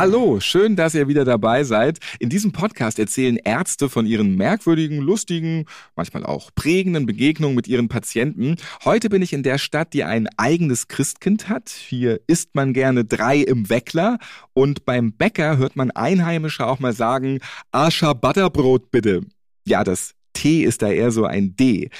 Hallo, 0.00 0.38
schön, 0.38 0.76
dass 0.76 0.94
ihr 0.94 1.08
wieder 1.08 1.24
dabei 1.24 1.64
seid. 1.64 1.98
In 2.20 2.28
diesem 2.28 2.52
Podcast 2.52 3.00
erzählen 3.00 3.34
Ärzte 3.34 3.88
von 3.88 4.06
ihren 4.06 4.36
merkwürdigen, 4.36 4.98
lustigen, 4.98 5.64
manchmal 5.96 6.24
auch 6.24 6.52
prägenden 6.54 7.04
Begegnungen 7.04 7.56
mit 7.56 7.66
ihren 7.66 7.88
Patienten. 7.88 8.54
Heute 8.84 9.08
bin 9.08 9.22
ich 9.22 9.32
in 9.32 9.42
der 9.42 9.58
Stadt, 9.58 9.94
die 9.94 10.04
ein 10.04 10.28
eigenes 10.36 10.86
Christkind 10.86 11.48
hat. 11.48 11.70
Hier 11.70 12.20
isst 12.28 12.54
man 12.54 12.74
gerne 12.74 13.04
drei 13.04 13.38
im 13.38 13.70
Weckler 13.70 14.18
und 14.52 14.84
beim 14.84 15.14
Bäcker 15.14 15.56
hört 15.56 15.74
man 15.74 15.90
Einheimische 15.90 16.64
auch 16.64 16.78
mal 16.78 16.92
sagen, 16.92 17.40
Ascha 17.72 18.12
Butterbrot 18.12 18.92
bitte. 18.92 19.22
Ja, 19.66 19.82
das 19.82 20.12
T 20.32 20.62
ist 20.62 20.80
da 20.82 20.92
eher 20.92 21.10
so 21.10 21.24
ein 21.24 21.56
D. 21.56 21.90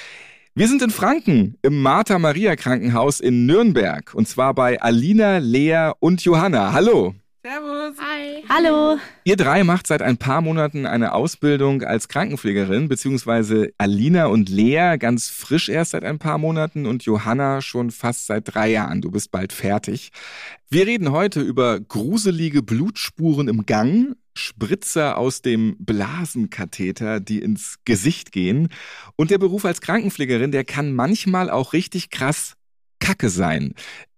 Wir 0.55 0.69
sind 0.69 0.81
in 0.81 0.91
Franken 0.91 1.57
im 1.63 1.81
Martha-Maria-Krankenhaus 1.81 3.19
in 3.19 3.45
Nürnberg 3.45 4.13
und 4.13 4.25
zwar 4.25 4.53
bei 4.53 4.81
Alina, 4.81 5.39
Lea 5.39 5.91
und 5.99 6.23
Johanna. 6.23 6.71
Hallo. 6.71 7.13
Servus. 7.41 7.95
Hi. 8.01 8.43
Hallo. 8.49 8.97
Ihr 9.23 9.37
drei 9.37 9.63
macht 9.63 9.87
seit 9.87 10.01
ein 10.01 10.17
paar 10.17 10.41
Monaten 10.41 10.85
eine 10.85 11.13
Ausbildung 11.13 11.83
als 11.83 12.09
Krankenpflegerin, 12.09 12.89
beziehungsweise 12.89 13.71
Alina 13.77 14.25
und 14.25 14.49
Lea 14.49 14.97
ganz 14.99 15.29
frisch 15.29 15.69
erst 15.69 15.91
seit 15.91 16.03
ein 16.03 16.19
paar 16.19 16.37
Monaten 16.37 16.85
und 16.85 17.03
Johanna 17.03 17.61
schon 17.61 17.91
fast 17.91 18.25
seit 18.25 18.53
drei 18.53 18.71
Jahren. 18.71 18.99
Du 18.99 19.09
bist 19.09 19.31
bald 19.31 19.53
fertig. 19.53 20.09
Wir 20.69 20.85
reden 20.85 21.13
heute 21.13 21.39
über 21.39 21.79
gruselige 21.79 22.61
Blutspuren 22.61 23.47
im 23.47 23.65
Gang, 23.65 24.17
Spritzer 24.35 25.17
aus 25.17 25.41
dem 25.41 25.77
Blasenkatheter, 25.79 27.21
die 27.21 27.41
ins 27.41 27.77
Gesicht 27.85 28.33
gehen. 28.33 28.67
Und 29.15 29.31
der 29.31 29.37
Beruf 29.37 29.63
als 29.63 29.79
Krankenpflegerin, 29.79 30.51
der 30.51 30.65
kann 30.65 30.91
manchmal 30.91 31.49
auch 31.49 31.71
richtig 31.71 32.09
krass 32.09 32.55
Kacke 32.99 33.29
sein, 33.29 33.75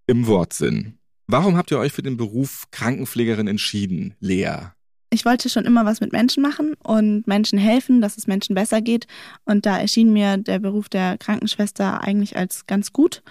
im 0.08 0.26
Wortsinn. 0.26 0.98
Warum 1.28 1.56
habt 1.56 1.72
ihr 1.72 1.80
euch 1.80 1.94
für 1.94 2.02
den 2.02 2.18
Beruf 2.18 2.66
Krankenpflegerin 2.72 3.48
entschieden, 3.48 4.16
Lea? 4.20 4.72
Ich 5.14 5.26
wollte 5.26 5.50
schon 5.50 5.66
immer 5.66 5.86
was 5.86 6.00
mit 6.00 6.14
Menschen 6.14 6.42
machen 6.42 6.74
und 6.76 7.28
Menschen 7.28 7.60
helfen, 7.60 8.00
dass 8.00 8.18
es 8.18 8.28
Menschen 8.28 8.56
besser 8.56 8.82
geht. 8.82 9.08
Und 9.44 9.66
da 9.66 9.78
erschien 9.78 10.14
mir 10.14 10.38
der 10.38 10.60
Beruf 10.60 10.88
der 10.88 11.18
Krankenschwester 11.18 12.02
eigentlich 12.02 12.38
als 12.38 12.66
ganz 12.66 12.94
gut. 12.94 13.22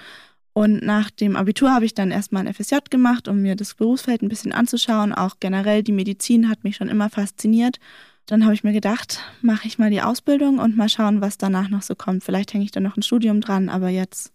Und 0.53 0.83
nach 0.83 1.11
dem 1.11 1.37
Abitur 1.37 1.73
habe 1.73 1.87
ich 1.87 1.95
dann 1.95 2.11
erstmal 2.11 2.47
ein 2.47 2.53
FSJ 2.53 2.77
gemacht, 2.91 3.29
um 3.29 3.41
mir 3.41 3.57
das 3.57 3.75
Berufsfeld 3.75 4.21
ein 4.21 4.29
bisschen 4.29 4.53
anzuschauen. 4.53 5.15
Auch 5.15 5.37
generell 5.41 5.83
die 5.83 5.93
Medizin 5.93 6.51
hat 6.51 6.65
mich 6.65 6.77
schon 6.77 6.89
immer 6.89 7.09
fasziniert. 7.09 7.79
Dann 8.27 8.45
habe 8.45 8.55
ich 8.55 8.63
mir 8.63 8.73
gedacht, 8.73 9.21
mache 9.41 9.67
ich 9.67 9.79
mal 9.79 9.91
die 9.91 10.03
Ausbildung 10.03 10.59
und 10.59 10.77
mal 10.77 10.89
schauen, 10.89 11.21
was 11.21 11.39
danach 11.39 11.71
noch 11.71 11.83
so 11.83 11.95
kommt. 11.95 12.25
Vielleicht 12.25 12.53
hänge 12.53 12.65
ich 12.65 12.73
da 12.73 12.81
noch 12.81 12.97
ein 12.97 13.03
Studium 13.03 13.41
dran, 13.41 13.69
aber 13.69 13.89
jetzt 13.89 14.33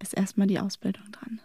ist 0.00 0.14
erstmal 0.14 0.46
die 0.46 0.60
Ausbildung 0.60 1.10
dran. 1.10 1.40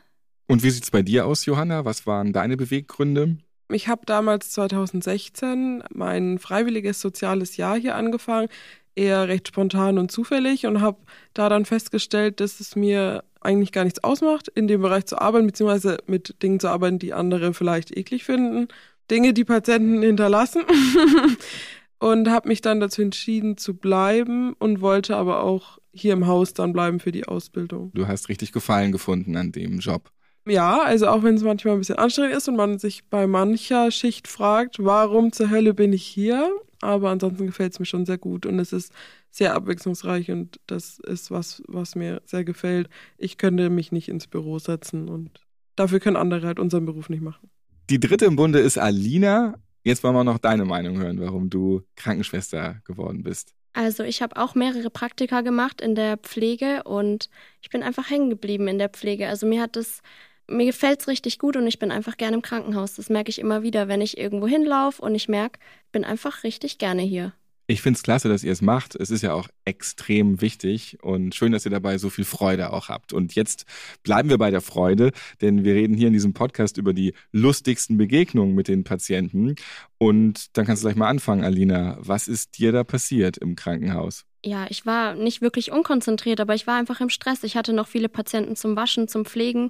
Und 0.47 0.63
wie 0.63 0.69
sieht 0.69 0.83
es 0.83 0.91
bei 0.91 1.01
dir 1.01 1.25
aus, 1.25 1.45
Johanna? 1.45 1.85
Was 1.85 2.05
waren 2.05 2.33
deine 2.33 2.57
Beweggründe? 2.57 3.37
Ich 3.71 3.87
habe 3.87 4.01
damals 4.05 4.51
2016 4.51 5.83
mein 5.93 6.37
freiwilliges 6.37 6.99
soziales 6.99 7.57
Jahr 7.57 7.77
hier 7.77 7.95
angefangen, 7.95 8.49
eher 8.95 9.27
recht 9.27 9.47
spontan 9.47 9.97
und 9.97 10.11
zufällig 10.11 10.65
und 10.65 10.81
habe 10.81 10.99
da 11.33 11.49
dann 11.49 11.65
festgestellt, 11.65 12.39
dass 12.39 12.59
es 12.59 12.75
mir 12.75 13.23
eigentlich 13.41 13.71
gar 13.71 13.83
nichts 13.83 14.03
ausmacht, 14.03 14.47
in 14.49 14.67
dem 14.67 14.81
Bereich 14.81 15.05
zu 15.05 15.19
arbeiten, 15.19 15.47
beziehungsweise 15.47 15.97
mit 16.07 16.41
Dingen 16.43 16.59
zu 16.59 16.69
arbeiten, 16.69 16.99
die 16.99 17.13
andere 17.13 17.53
vielleicht 17.53 17.95
eklig 17.95 18.23
finden. 18.23 18.67
Dinge, 19.09 19.33
die 19.33 19.45
Patienten 19.45 20.01
hinterlassen. 20.01 20.63
und 21.99 22.29
habe 22.29 22.49
mich 22.49 22.59
dann 22.59 22.81
dazu 22.81 23.01
entschieden 23.01 23.57
zu 23.57 23.75
bleiben 23.75 24.53
und 24.59 24.81
wollte 24.81 25.15
aber 25.15 25.41
auch 25.41 25.79
hier 25.93 26.11
im 26.13 26.27
Haus 26.27 26.53
dann 26.53 26.73
bleiben 26.73 26.99
für 26.99 27.13
die 27.13 27.25
Ausbildung. 27.25 27.91
Du 27.93 28.07
hast 28.07 28.27
richtig 28.27 28.51
Gefallen 28.51 28.91
gefunden 28.91 29.37
an 29.37 29.53
dem 29.53 29.79
Job. 29.79 30.11
Ja, 30.45 30.81
also 30.81 31.07
auch 31.07 31.23
wenn 31.23 31.35
es 31.35 31.43
manchmal 31.43 31.75
ein 31.75 31.79
bisschen 31.79 31.97
anstrengend 31.97 32.35
ist 32.35 32.47
und 32.47 32.55
man 32.55 32.77
sich 32.77 33.05
bei 33.05 33.27
mancher 33.27 33.91
Schicht 33.91 34.27
fragt, 34.27 34.83
warum 34.83 35.31
zur 35.31 35.49
Hölle 35.49 35.73
bin 35.73 35.93
ich 35.93 36.03
hier? 36.03 36.51
Aber 36.81 37.11
ansonsten 37.11 37.45
gefällt 37.45 37.71
es 37.71 37.79
mir 37.79 37.85
schon 37.85 38.05
sehr 38.05 38.17
gut 38.17 38.45
und 38.45 38.59
es 38.59 38.73
ist 38.73 38.91
sehr 39.31 39.55
abwechslungsreich 39.55 40.31
und 40.31 40.59
das 40.67 40.99
ist 40.99 41.31
was, 41.31 41.63
was 41.67 41.95
mir 41.95 42.21
sehr 42.25 42.43
gefällt. 42.43 42.89
Ich 43.17 43.37
könnte 43.37 43.69
mich 43.69 43.93
nicht 43.93 44.09
ins 44.09 44.27
Büro 44.27 44.59
setzen 44.59 45.07
und 45.07 45.39
dafür 45.77 46.01
können 46.01 46.17
andere 46.17 46.45
halt 46.45 46.59
unseren 46.59 46.85
Beruf 46.85 47.07
nicht 47.07 47.21
machen. 47.21 47.49
Die 47.89 47.99
dritte 47.99 48.25
im 48.25 48.35
Bunde 48.35 48.59
ist 48.59 48.77
Alina. 48.77 49.55
Jetzt 49.83 50.03
wollen 50.03 50.15
wir 50.15 50.23
noch 50.25 50.39
deine 50.39 50.65
Meinung 50.65 50.97
hören, 50.97 51.19
warum 51.21 51.49
du 51.49 51.83
Krankenschwester 51.95 52.81
geworden 52.85 53.23
bist. 53.23 53.53
Also 53.73 54.03
ich 54.03 54.21
habe 54.21 54.37
auch 54.37 54.53
mehrere 54.53 54.89
Praktika 54.89 55.41
gemacht 55.41 55.81
in 55.81 55.95
der 55.95 56.17
Pflege 56.17 56.83
und 56.83 57.29
ich 57.61 57.69
bin 57.69 57.81
einfach 57.81 58.09
hängen 58.09 58.29
geblieben 58.29 58.67
in 58.67 58.77
der 58.77 58.89
Pflege. 58.89 59.27
Also 59.27 59.47
mir 59.47 59.61
hat 59.61 59.75
es 59.77 60.01
mir 60.47 60.65
gefällt 60.65 61.01
es 61.01 61.07
richtig 61.07 61.39
gut 61.39 61.55
und 61.55 61.67
ich 61.67 61.79
bin 61.79 61.91
einfach 61.91 62.17
gerne 62.17 62.35
im 62.35 62.41
Krankenhaus. 62.41 62.95
Das 62.95 63.09
merke 63.09 63.29
ich 63.29 63.39
immer 63.39 63.63
wieder, 63.63 63.87
wenn 63.87 64.01
ich 64.01 64.17
irgendwo 64.17 64.47
hinlaufe 64.47 65.01
und 65.01 65.15
ich 65.15 65.27
merke, 65.27 65.59
ich 65.85 65.91
bin 65.91 66.03
einfach 66.03 66.43
richtig 66.43 66.77
gerne 66.77 67.01
hier. 67.01 67.33
Ich 67.65 67.81
finde 67.81 67.95
es 67.95 68.03
klasse, 68.03 68.27
dass 68.27 68.43
ihr 68.43 68.51
es 68.51 68.61
macht. 68.61 68.93
Es 68.95 69.09
ist 69.09 69.21
ja 69.21 69.33
auch 69.33 69.47
extrem 69.63 70.41
wichtig 70.41 70.97
und 71.01 71.33
schön, 71.33 71.53
dass 71.53 71.63
ihr 71.63 71.71
dabei 71.71 71.97
so 71.97 72.09
viel 72.09 72.25
Freude 72.25 72.73
auch 72.73 72.89
habt. 72.89 73.13
Und 73.13 73.35
jetzt 73.35 73.65
bleiben 74.03 74.29
wir 74.29 74.37
bei 74.37 74.51
der 74.51 74.59
Freude, 74.59 75.11
denn 75.41 75.63
wir 75.63 75.73
reden 75.73 75.95
hier 75.95 76.07
in 76.07 76.13
diesem 76.13 76.33
Podcast 76.33 76.77
über 76.77 76.91
die 76.93 77.13
lustigsten 77.31 77.97
Begegnungen 77.97 78.53
mit 78.53 78.67
den 78.67 78.83
Patienten. 78.83 79.55
Und 79.97 80.57
dann 80.57 80.65
kannst 80.65 80.83
du 80.83 80.87
gleich 80.87 80.97
mal 80.97 81.07
anfangen, 81.07 81.45
Alina. 81.45 81.97
Was 82.01 82.27
ist 82.27 82.57
dir 82.57 82.73
da 82.73 82.83
passiert 82.83 83.37
im 83.37 83.55
Krankenhaus? 83.55 84.25
Ja, 84.43 84.65
ich 84.69 84.85
war 84.85 85.15
nicht 85.15 85.41
wirklich 85.41 85.71
unkonzentriert, 85.71 86.41
aber 86.41 86.55
ich 86.55 86.67
war 86.67 86.77
einfach 86.77 86.99
im 86.99 87.09
Stress. 87.09 87.45
Ich 87.45 87.55
hatte 87.55 87.71
noch 87.71 87.87
viele 87.87 88.09
Patienten 88.09 88.57
zum 88.57 88.75
Waschen, 88.75 89.07
zum 89.07 89.23
Pflegen 89.23 89.69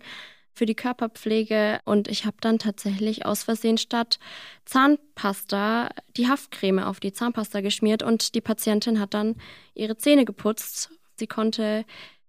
für 0.54 0.66
die 0.66 0.76
Körperpflege 0.76 1.80
und 1.86 2.08
ich 2.08 2.26
habe 2.26 2.38
dann 2.42 2.60
tatsächlich 2.60 3.26
aus 3.26 3.44
Versehen 3.44 3.78
statt 3.78 4.20
Zahnpasta 4.66 5.90
die 6.16 6.28
Haftcreme 6.28 6.80
auf 6.80 7.00
die 7.00 7.14
Zahnpasta 7.14 7.62
geschmiert 7.62 8.04
und 8.04 8.36
die 8.36 8.42
Patientin 8.42 9.00
hat 9.00 9.14
dann 9.14 9.36
ihre 9.74 9.98
Zähne 9.98 10.26
geputzt. 10.26 10.92
Sie 11.16 11.28
konnte 11.28 11.86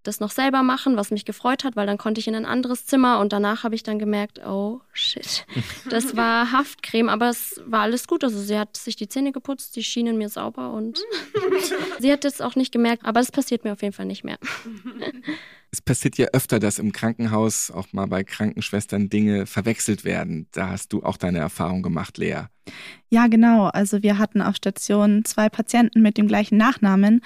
das 0.07 0.19
noch 0.19 0.31
selber 0.31 0.63
machen, 0.63 0.97
was 0.97 1.11
mich 1.11 1.25
gefreut 1.25 1.63
hat, 1.63 1.75
weil 1.75 1.87
dann 1.87 1.97
konnte 1.97 2.19
ich 2.19 2.27
in 2.27 2.35
ein 2.35 2.45
anderes 2.45 2.85
Zimmer 2.85 3.19
und 3.19 3.33
danach 3.33 3.63
habe 3.63 3.75
ich 3.75 3.83
dann 3.83 3.99
gemerkt, 3.99 4.39
oh 4.45 4.81
shit, 4.93 5.45
das 5.89 6.15
war 6.15 6.51
Haftcreme, 6.51 7.09
aber 7.09 7.29
es 7.29 7.61
war 7.65 7.81
alles 7.81 8.07
gut. 8.07 8.23
Also 8.23 8.39
sie 8.39 8.57
hat 8.57 8.77
sich 8.77 8.95
die 8.95 9.07
Zähne 9.07 9.31
geputzt, 9.31 9.75
die 9.75 9.83
schienen 9.83 10.17
mir 10.17 10.29
sauber 10.29 10.71
und 10.71 11.01
sie 11.99 12.11
hat 12.11 12.25
es 12.25 12.41
auch 12.41 12.55
nicht 12.55 12.71
gemerkt, 12.71 13.05
aber 13.05 13.19
es 13.19 13.31
passiert 13.31 13.63
mir 13.63 13.73
auf 13.73 13.81
jeden 13.81 13.93
Fall 13.93 14.05
nicht 14.05 14.23
mehr. 14.23 14.37
Es 15.75 15.81
passiert 15.81 16.17
ja 16.17 16.27
öfter, 16.31 16.59
dass 16.59 16.79
im 16.79 16.93
Krankenhaus 16.93 17.69
auch 17.69 17.91
mal 17.91 18.05
bei 18.05 18.23
Krankenschwestern 18.23 19.09
Dinge 19.09 19.45
verwechselt 19.45 20.05
werden. 20.05 20.47
Da 20.53 20.69
hast 20.69 20.93
du 20.93 21.03
auch 21.03 21.17
deine 21.17 21.39
Erfahrung 21.39 21.83
gemacht, 21.83 22.17
Lea. 22.17 22.43
Ja, 23.09 23.27
genau. 23.27 23.65
Also 23.65 24.01
wir 24.01 24.17
hatten 24.17 24.41
auf 24.41 24.55
Station 24.55 25.25
zwei 25.25 25.49
Patienten 25.49 26.01
mit 26.01 26.17
dem 26.17 26.29
gleichen 26.29 26.55
Nachnamen 26.55 27.19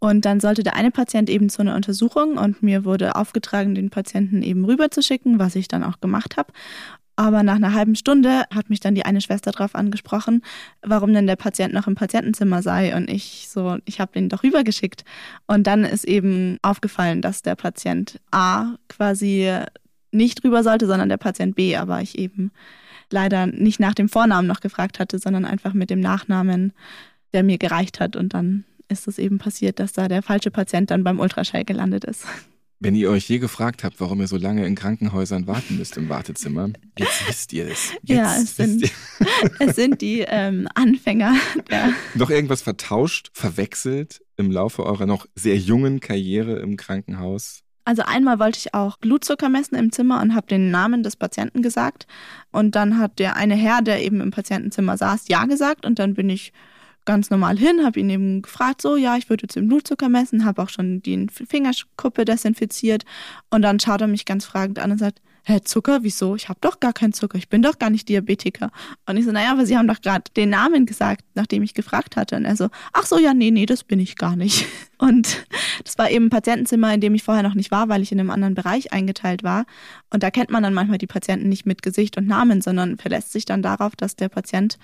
und 0.00 0.26
dann 0.26 0.38
sollte 0.38 0.62
der 0.62 0.76
eine 0.76 0.90
Patient 0.90 1.30
eben 1.30 1.48
zu 1.48 1.62
einer 1.62 1.74
Untersuchung 1.74 2.36
und 2.36 2.62
mir 2.62 2.84
wurde 2.84 3.16
aufgetragen, 3.16 3.74
den 3.74 3.88
Patienten 3.88 4.42
eben 4.42 4.66
rüberzuschicken, 4.66 5.38
was 5.38 5.56
ich 5.56 5.68
dann 5.68 5.82
auch 5.82 5.98
gemacht 6.00 6.36
habe. 6.36 6.52
Aber 7.16 7.42
nach 7.42 7.56
einer 7.56 7.74
halben 7.74 7.94
Stunde 7.94 8.44
hat 8.52 8.70
mich 8.70 8.80
dann 8.80 8.94
die 8.94 9.04
eine 9.04 9.20
Schwester 9.20 9.52
darauf 9.52 9.74
angesprochen, 9.74 10.42
warum 10.82 11.14
denn 11.14 11.26
der 11.26 11.36
Patient 11.36 11.72
noch 11.72 11.86
im 11.86 11.94
Patientenzimmer 11.94 12.60
sei. 12.62 12.96
Und 12.96 13.08
ich 13.08 13.48
so, 13.48 13.78
ich 13.84 14.00
habe 14.00 14.12
den 14.12 14.28
doch 14.28 14.42
rübergeschickt. 14.42 15.04
Und 15.46 15.66
dann 15.66 15.84
ist 15.84 16.04
eben 16.04 16.58
aufgefallen, 16.62 17.22
dass 17.22 17.42
der 17.42 17.54
Patient 17.54 18.20
A 18.32 18.74
quasi 18.88 19.50
nicht 20.10 20.44
rüber 20.44 20.62
sollte, 20.62 20.86
sondern 20.86 21.08
der 21.08 21.16
Patient 21.16 21.54
B, 21.54 21.76
aber 21.76 22.00
ich 22.00 22.18
eben 22.18 22.50
leider 23.10 23.46
nicht 23.46 23.80
nach 23.80 23.94
dem 23.94 24.08
Vornamen 24.08 24.48
noch 24.48 24.60
gefragt 24.60 24.98
hatte, 24.98 25.18
sondern 25.18 25.44
einfach 25.44 25.72
mit 25.72 25.90
dem 25.90 26.00
Nachnamen, 26.00 26.72
der 27.32 27.42
mir 27.42 27.58
gereicht 27.58 28.00
hat. 28.00 28.16
Und 28.16 28.34
dann 28.34 28.64
ist 28.88 29.06
es 29.08 29.18
eben 29.18 29.38
passiert, 29.38 29.78
dass 29.78 29.92
da 29.92 30.08
der 30.08 30.22
falsche 30.22 30.50
Patient 30.50 30.90
dann 30.90 31.04
beim 31.04 31.20
Ultraschall 31.20 31.64
gelandet 31.64 32.04
ist. 32.04 32.26
Wenn 32.84 32.94
ihr 32.94 33.08
euch 33.08 33.26
je 33.30 33.38
gefragt 33.38 33.82
habt, 33.82 33.98
warum 33.98 34.20
ihr 34.20 34.26
so 34.26 34.36
lange 34.36 34.66
in 34.66 34.74
Krankenhäusern 34.74 35.46
warten 35.46 35.78
müsst 35.78 35.96
im 35.96 36.10
Wartezimmer, 36.10 36.68
jetzt 36.98 37.26
wisst 37.26 37.54
ihr 37.54 37.66
es. 37.66 37.92
Jetzt 38.02 38.18
ja, 38.18 38.36
es 38.36 38.56
sind, 38.56 38.92
es 39.58 39.74
sind 39.74 40.02
die 40.02 40.20
ähm, 40.20 40.68
Anfänger. 40.74 41.34
Ja. 41.70 41.94
Noch 42.14 42.28
irgendwas 42.28 42.60
vertauscht, 42.60 43.30
verwechselt 43.32 44.20
im 44.36 44.50
Laufe 44.50 44.84
eurer 44.84 45.06
noch 45.06 45.26
sehr 45.34 45.56
jungen 45.56 46.00
Karriere 46.00 46.58
im 46.58 46.76
Krankenhaus? 46.76 47.62
Also 47.86 48.02
einmal 48.02 48.38
wollte 48.38 48.58
ich 48.58 48.74
auch 48.74 48.98
Blutzucker 48.98 49.48
messen 49.48 49.76
im 49.76 49.90
Zimmer 49.90 50.20
und 50.20 50.34
habe 50.34 50.46
den 50.46 50.70
Namen 50.70 51.02
des 51.02 51.16
Patienten 51.16 51.62
gesagt. 51.62 52.06
Und 52.52 52.74
dann 52.74 52.98
hat 52.98 53.18
der 53.18 53.36
eine 53.36 53.54
Herr, 53.54 53.80
der 53.80 54.02
eben 54.02 54.20
im 54.20 54.30
Patientenzimmer 54.30 54.98
saß, 54.98 55.28
ja 55.28 55.46
gesagt. 55.46 55.86
Und 55.86 55.98
dann 55.98 56.12
bin 56.12 56.28
ich 56.28 56.52
ganz 57.04 57.30
normal 57.30 57.58
hin, 57.58 57.84
habe 57.84 58.00
ihn 58.00 58.10
eben 58.10 58.42
gefragt, 58.42 58.82
so, 58.82 58.96
ja, 58.96 59.16
ich 59.16 59.28
würde 59.28 59.42
jetzt 59.42 59.56
den 59.56 59.68
Blutzucker 59.68 60.08
messen, 60.08 60.44
habe 60.44 60.62
auch 60.62 60.68
schon 60.68 61.02
die 61.02 61.26
Fingerkuppe 61.28 62.24
desinfiziert 62.24 63.04
und 63.50 63.62
dann 63.62 63.80
schaut 63.80 64.00
er 64.00 64.06
mich 64.06 64.24
ganz 64.24 64.44
fragend 64.44 64.78
an 64.78 64.92
und 64.92 64.98
sagt, 64.98 65.20
Hä, 65.46 65.60
Zucker? 65.62 66.02
Wieso? 66.02 66.36
Ich 66.36 66.48
habe 66.48 66.58
doch 66.62 66.80
gar 66.80 66.94
keinen 66.94 67.12
Zucker. 67.12 67.36
Ich 67.36 67.50
bin 67.50 67.60
doch 67.60 67.78
gar 67.78 67.90
nicht 67.90 68.08
Diabetiker. 68.08 68.70
Und 69.04 69.18
ich 69.18 69.26
so, 69.26 69.30
naja, 69.30 69.52
aber 69.52 69.66
Sie 69.66 69.76
haben 69.76 69.86
doch 69.86 70.00
gerade 70.00 70.24
den 70.34 70.48
Namen 70.48 70.86
gesagt, 70.86 71.22
nachdem 71.34 71.62
ich 71.62 71.74
gefragt 71.74 72.16
hatte. 72.16 72.36
Und 72.36 72.46
er 72.46 72.56
so, 72.56 72.70
ach 72.94 73.04
so, 73.04 73.18
ja, 73.18 73.34
nee, 73.34 73.50
nee, 73.50 73.66
das 73.66 73.84
bin 73.84 74.00
ich 74.00 74.16
gar 74.16 74.36
nicht. 74.36 74.64
Und 74.98 75.44
das 75.84 75.98
war 75.98 76.10
eben 76.10 76.26
ein 76.26 76.30
Patientenzimmer, 76.30 76.94
in 76.94 77.02
dem 77.02 77.14
ich 77.14 77.24
vorher 77.24 77.42
noch 77.42 77.54
nicht 77.54 77.70
war, 77.70 77.90
weil 77.90 78.00
ich 78.00 78.10
in 78.10 78.20
einem 78.20 78.30
anderen 78.30 78.54
Bereich 78.54 78.94
eingeteilt 78.94 79.42
war. 79.42 79.66
Und 80.08 80.22
da 80.22 80.30
kennt 80.30 80.48
man 80.48 80.62
dann 80.62 80.72
manchmal 80.72 80.96
die 80.96 81.06
Patienten 81.06 81.50
nicht 81.50 81.66
mit 81.66 81.82
Gesicht 81.82 82.16
und 82.16 82.26
Namen, 82.26 82.62
sondern 82.62 82.96
verlässt 82.96 83.30
sich 83.30 83.44
dann 83.44 83.60
darauf, 83.60 83.96
dass 83.96 84.16
der 84.16 84.30
Patient 84.30 84.78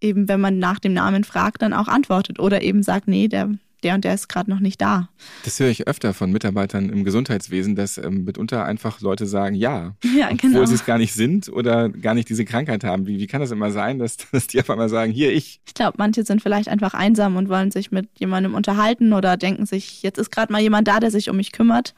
eben, 0.00 0.28
wenn 0.28 0.40
man 0.40 0.58
nach 0.58 0.78
dem 0.78 0.92
Namen 0.92 1.24
fragt, 1.24 1.62
dann 1.62 1.72
auch 1.72 1.88
antwortet 1.88 2.38
oder 2.38 2.62
eben 2.62 2.82
sagt, 2.82 3.08
nee, 3.08 3.28
der 3.28 3.50
der 3.82 3.94
und 3.94 4.04
der 4.04 4.14
ist 4.14 4.28
gerade 4.28 4.50
noch 4.50 4.60
nicht 4.60 4.80
da. 4.80 5.08
Das 5.44 5.58
höre 5.58 5.68
ich 5.68 5.86
öfter 5.86 6.14
von 6.14 6.30
Mitarbeitern 6.30 6.88
im 6.88 7.04
Gesundheitswesen, 7.04 7.76
dass 7.76 7.98
ähm, 7.98 8.24
mitunter 8.24 8.64
einfach 8.64 9.00
Leute 9.00 9.26
sagen, 9.26 9.54
ja, 9.54 9.94
ja 10.16 10.28
genau. 10.30 10.54
obwohl 10.54 10.66
sie 10.66 10.74
es 10.74 10.84
gar 10.84 10.98
nicht 10.98 11.14
sind 11.14 11.48
oder 11.48 11.88
gar 11.88 12.14
nicht 12.14 12.28
diese 12.28 12.44
Krankheit 12.44 12.84
haben. 12.84 13.06
Wie, 13.06 13.18
wie 13.18 13.26
kann 13.26 13.40
das 13.40 13.50
immer 13.50 13.70
sein, 13.70 13.98
dass, 13.98 14.16
dass 14.32 14.46
die 14.46 14.60
auf 14.60 14.70
einmal 14.70 14.88
sagen, 14.88 15.12
hier 15.12 15.32
ich? 15.32 15.60
Ich 15.66 15.74
glaube, 15.74 15.94
manche 15.98 16.24
sind 16.24 16.42
vielleicht 16.42 16.68
einfach 16.68 16.94
einsam 16.94 17.36
und 17.36 17.48
wollen 17.48 17.70
sich 17.70 17.90
mit 17.90 18.08
jemandem 18.18 18.54
unterhalten 18.54 19.12
oder 19.12 19.36
denken 19.36 19.66
sich, 19.66 20.02
jetzt 20.02 20.18
ist 20.18 20.30
gerade 20.30 20.52
mal 20.52 20.60
jemand 20.60 20.88
da, 20.88 21.00
der 21.00 21.10
sich 21.10 21.30
um 21.30 21.36
mich 21.36 21.52
kümmert. 21.52 21.94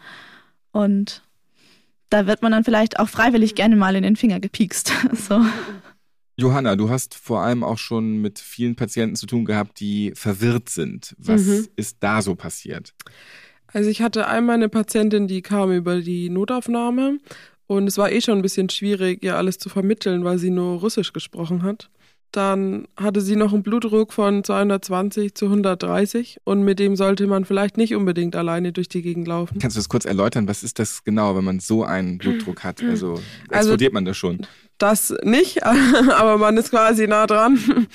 Und 0.70 1.22
da 2.10 2.26
wird 2.26 2.42
man 2.42 2.52
dann 2.52 2.64
vielleicht 2.64 2.98
auch 2.98 3.08
freiwillig 3.08 3.54
gerne 3.54 3.76
mal 3.76 3.96
in 3.96 4.02
den 4.02 4.16
Finger 4.16 4.40
gepiekst. 4.40 4.92
so. 5.12 5.44
Johanna, 6.36 6.76
du 6.76 6.88
hast 6.88 7.14
vor 7.14 7.40
allem 7.40 7.62
auch 7.62 7.78
schon 7.78 8.20
mit 8.20 8.38
vielen 8.38 8.74
Patienten 8.74 9.16
zu 9.16 9.26
tun 9.26 9.44
gehabt, 9.44 9.80
die 9.80 10.12
verwirrt 10.14 10.68
sind. 10.68 11.14
Was 11.18 11.42
mhm. 11.42 11.68
ist 11.76 11.98
da 12.00 12.22
so 12.22 12.34
passiert? 12.34 12.94
Also 13.66 13.88
ich 13.90 14.02
hatte 14.02 14.26
einmal 14.26 14.56
eine 14.56 14.68
Patientin, 14.68 15.28
die 15.28 15.42
kam 15.42 15.72
über 15.72 16.00
die 16.00 16.28
Notaufnahme 16.28 17.18
und 17.66 17.86
es 17.86 17.96
war 17.98 18.10
eh 18.12 18.20
schon 18.20 18.38
ein 18.38 18.42
bisschen 18.42 18.68
schwierig, 18.68 19.22
ihr 19.22 19.36
alles 19.36 19.58
zu 19.58 19.68
vermitteln, 19.68 20.24
weil 20.24 20.38
sie 20.38 20.50
nur 20.50 20.80
Russisch 20.80 21.12
gesprochen 21.12 21.62
hat. 21.62 21.90
Dann 22.32 22.88
hatte 22.96 23.20
sie 23.20 23.36
noch 23.36 23.52
einen 23.52 23.62
Blutdruck 23.62 24.12
von 24.14 24.42
220 24.42 25.34
zu 25.34 25.46
130 25.46 26.38
und 26.44 26.62
mit 26.62 26.78
dem 26.78 26.96
sollte 26.96 27.26
man 27.26 27.44
vielleicht 27.44 27.76
nicht 27.76 27.94
unbedingt 27.94 28.36
alleine 28.36 28.72
durch 28.72 28.88
die 28.88 29.02
Gegend 29.02 29.28
laufen. 29.28 29.58
Kannst 29.58 29.76
du 29.76 29.80
das 29.80 29.90
kurz 29.90 30.06
erläutern? 30.06 30.48
Was 30.48 30.62
ist 30.62 30.78
das 30.78 31.04
genau, 31.04 31.36
wenn 31.36 31.44
man 31.44 31.60
so 31.60 31.84
einen 31.84 32.16
Blutdruck 32.16 32.64
hat? 32.64 32.82
Also, 32.82 33.12
also 33.12 33.22
explodiert 33.50 33.90
also, 33.90 33.94
man 33.94 34.04
das 34.06 34.16
schon? 34.16 34.46
Das 34.82 35.14
nicht, 35.22 35.64
aber 35.64 36.38
man 36.38 36.56
ist 36.56 36.70
quasi 36.70 37.06
nah 37.06 37.26
dran. 37.26 37.86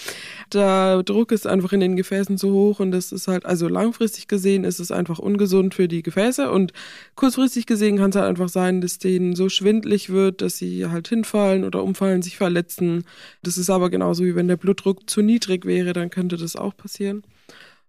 Der 0.54 1.04
Druck 1.04 1.34
ist 1.34 1.46
einfach 1.46 1.74
in 1.74 1.82
den 1.82 1.98
Gefäßen 1.98 2.38
zu 2.38 2.54
hoch 2.54 2.80
und 2.80 2.92
das 2.92 3.12
ist 3.12 3.28
halt, 3.28 3.46
also 3.46 3.68
langfristig 3.68 4.30
gesehen 4.30 4.64
ist 4.64 4.80
es 4.80 4.92
einfach 4.92 5.20
ungesund 5.20 5.76
für 5.76 5.90
die 5.90 6.04
Gefäße 6.04 6.50
und 6.50 6.72
kurzfristig 7.16 7.66
gesehen 7.66 7.98
kann 7.98 8.12
es 8.12 8.16
halt 8.16 8.28
einfach 8.28 8.48
sein, 8.48 8.80
dass 8.80 8.98
denen 8.98 9.36
so 9.36 9.50
schwindlig 9.50 10.10
wird, 10.10 10.42
dass 10.42 10.58
sie 10.58 10.88
halt 10.88 11.10
hinfallen 11.10 11.66
oder 11.66 11.84
umfallen, 11.84 12.22
sich 12.22 12.38
verletzen. 12.38 13.04
Das 13.44 13.58
ist 13.58 13.70
aber 13.70 13.90
genauso 13.90 14.24
wie 14.24 14.36
wenn 14.36 14.48
der 14.48 14.56
Blutdruck 14.56 15.10
zu 15.10 15.22
niedrig 15.22 15.66
wäre, 15.66 15.92
dann 15.92 16.10
könnte 16.10 16.38
das 16.38 16.56
auch 16.56 16.78
passieren. 16.78 17.24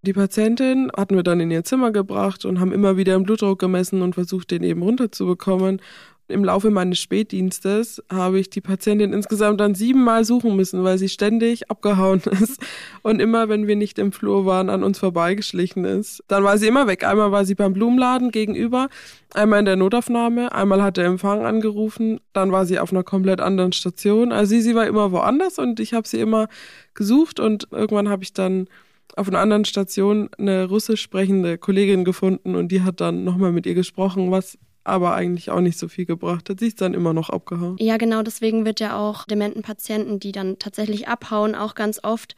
Die 0.03 0.13
Patientin 0.13 0.91
hatten 0.97 1.17
wir 1.17 1.25
dann 1.25 1.41
in 1.41 1.51
ihr 1.51 1.65
Zimmer 1.65 1.91
gebracht 1.91 2.45
und 2.45 2.61
haben 2.61 2.73
immer 2.73 2.97
wieder 2.97 3.17
den 3.17 3.25
Blutdruck 3.25 3.59
gemessen 3.59 4.03
und 4.03 4.15
versucht, 4.15 4.51
den 4.51 4.63
eben 4.63 4.83
runterzubekommen. 4.83 5.81
Im 6.29 6.45
Laufe 6.45 6.71
meines 6.71 6.99
Spätdienstes 6.99 8.03
habe 8.13 8.39
ich 8.39 8.51
die 8.51 8.61
Patientin 8.61 9.15
insgesamt 9.15 9.61
dann 9.61 9.75
siebenmal 9.75 10.25
suchen 10.25 10.57
müssen, 10.57 10.85
weil 10.85 10.99
sie 10.99 11.09
ständig 11.09 11.71
abgehauen 11.71 12.21
ist 12.43 12.61
und 13.01 13.21
immer, 13.21 13.49
wenn 13.49 13.67
wir 13.67 13.77
nicht 13.77 13.99
im 13.99 14.13
Flur 14.13 14.45
waren, 14.45 14.69
an 14.69 14.85
uns 14.85 14.99
vorbeigeschlichen 14.99 15.87
ist. 15.87 16.23
Dann 16.29 16.45
war 16.45 16.59
sie 16.59 16.69
immer 16.69 16.87
weg. 16.87 17.03
Einmal 17.03 17.33
war 17.33 17.47
sie 17.47 17.55
beim 17.55 17.73
Blumenladen 17.73 18.31
gegenüber, 18.31 18.89
einmal 19.33 19.61
in 19.61 19.65
der 19.65 19.77
Notaufnahme, 19.77 20.53
einmal 20.53 20.83
hat 20.83 20.99
der 20.99 21.07
Empfang 21.07 21.47
angerufen, 21.47 22.21
dann 22.35 22.53
war 22.53 22.67
sie 22.67 22.79
auf 22.79 22.93
einer 22.93 23.05
komplett 23.05 23.41
anderen 23.41 23.73
Station. 23.73 24.31
Also 24.31 24.51
sie, 24.51 24.61
sie 24.61 24.75
war 24.75 24.87
immer 24.87 25.13
woanders 25.13 25.59
und 25.59 25.81
ich 25.81 25.95
habe 25.95 26.07
sie 26.07 26.21
immer 26.21 26.49
gesucht 26.93 27.41
und 27.41 27.69
irgendwann 27.71 28.11
habe 28.11 28.23
ich 28.23 28.35
dann 28.35 28.69
auf 29.17 29.29
einer 29.29 29.41
anderen 29.41 29.65
Station 29.65 30.29
eine 30.39 30.67
russisch 30.69 31.01
sprechende 31.01 31.59
Kollegin 31.59 32.05
gefunden 32.05 32.55
und 32.55 32.69
die 32.69 32.83
hat 32.83 33.01
dann 33.01 33.25
nochmal 33.25 33.53
mit 33.53 33.67
ihr 33.67 33.75
gesprochen, 33.75 34.31
was 34.31 34.59
aber 34.89 35.15
eigentlich 35.15 35.51
auch 35.51 35.61
nicht 35.61 35.79
so 35.79 35.89
viel 35.89 36.07
gebracht 36.07 36.49
hat. 36.49 36.61
Sie 36.61 36.67
ist 36.67 36.81
dann 36.81 36.95
immer 36.95 37.13
noch 37.13 37.31
abgehauen. 37.31 37.77
Ja, 37.79 37.97
genau, 37.97 38.23
deswegen 38.23 38.65
wird 38.65 38.81
ja 38.81 38.97
auch 38.97 39.25
dementen 39.27 39.63
Patienten, 39.63 40.21
die 40.21 40.33
dann 40.33 40.59
tatsächlich 40.59 41.09
abhauen, 41.09 41.55
auch 41.55 41.75
ganz 41.75 42.01
oft 42.03 42.35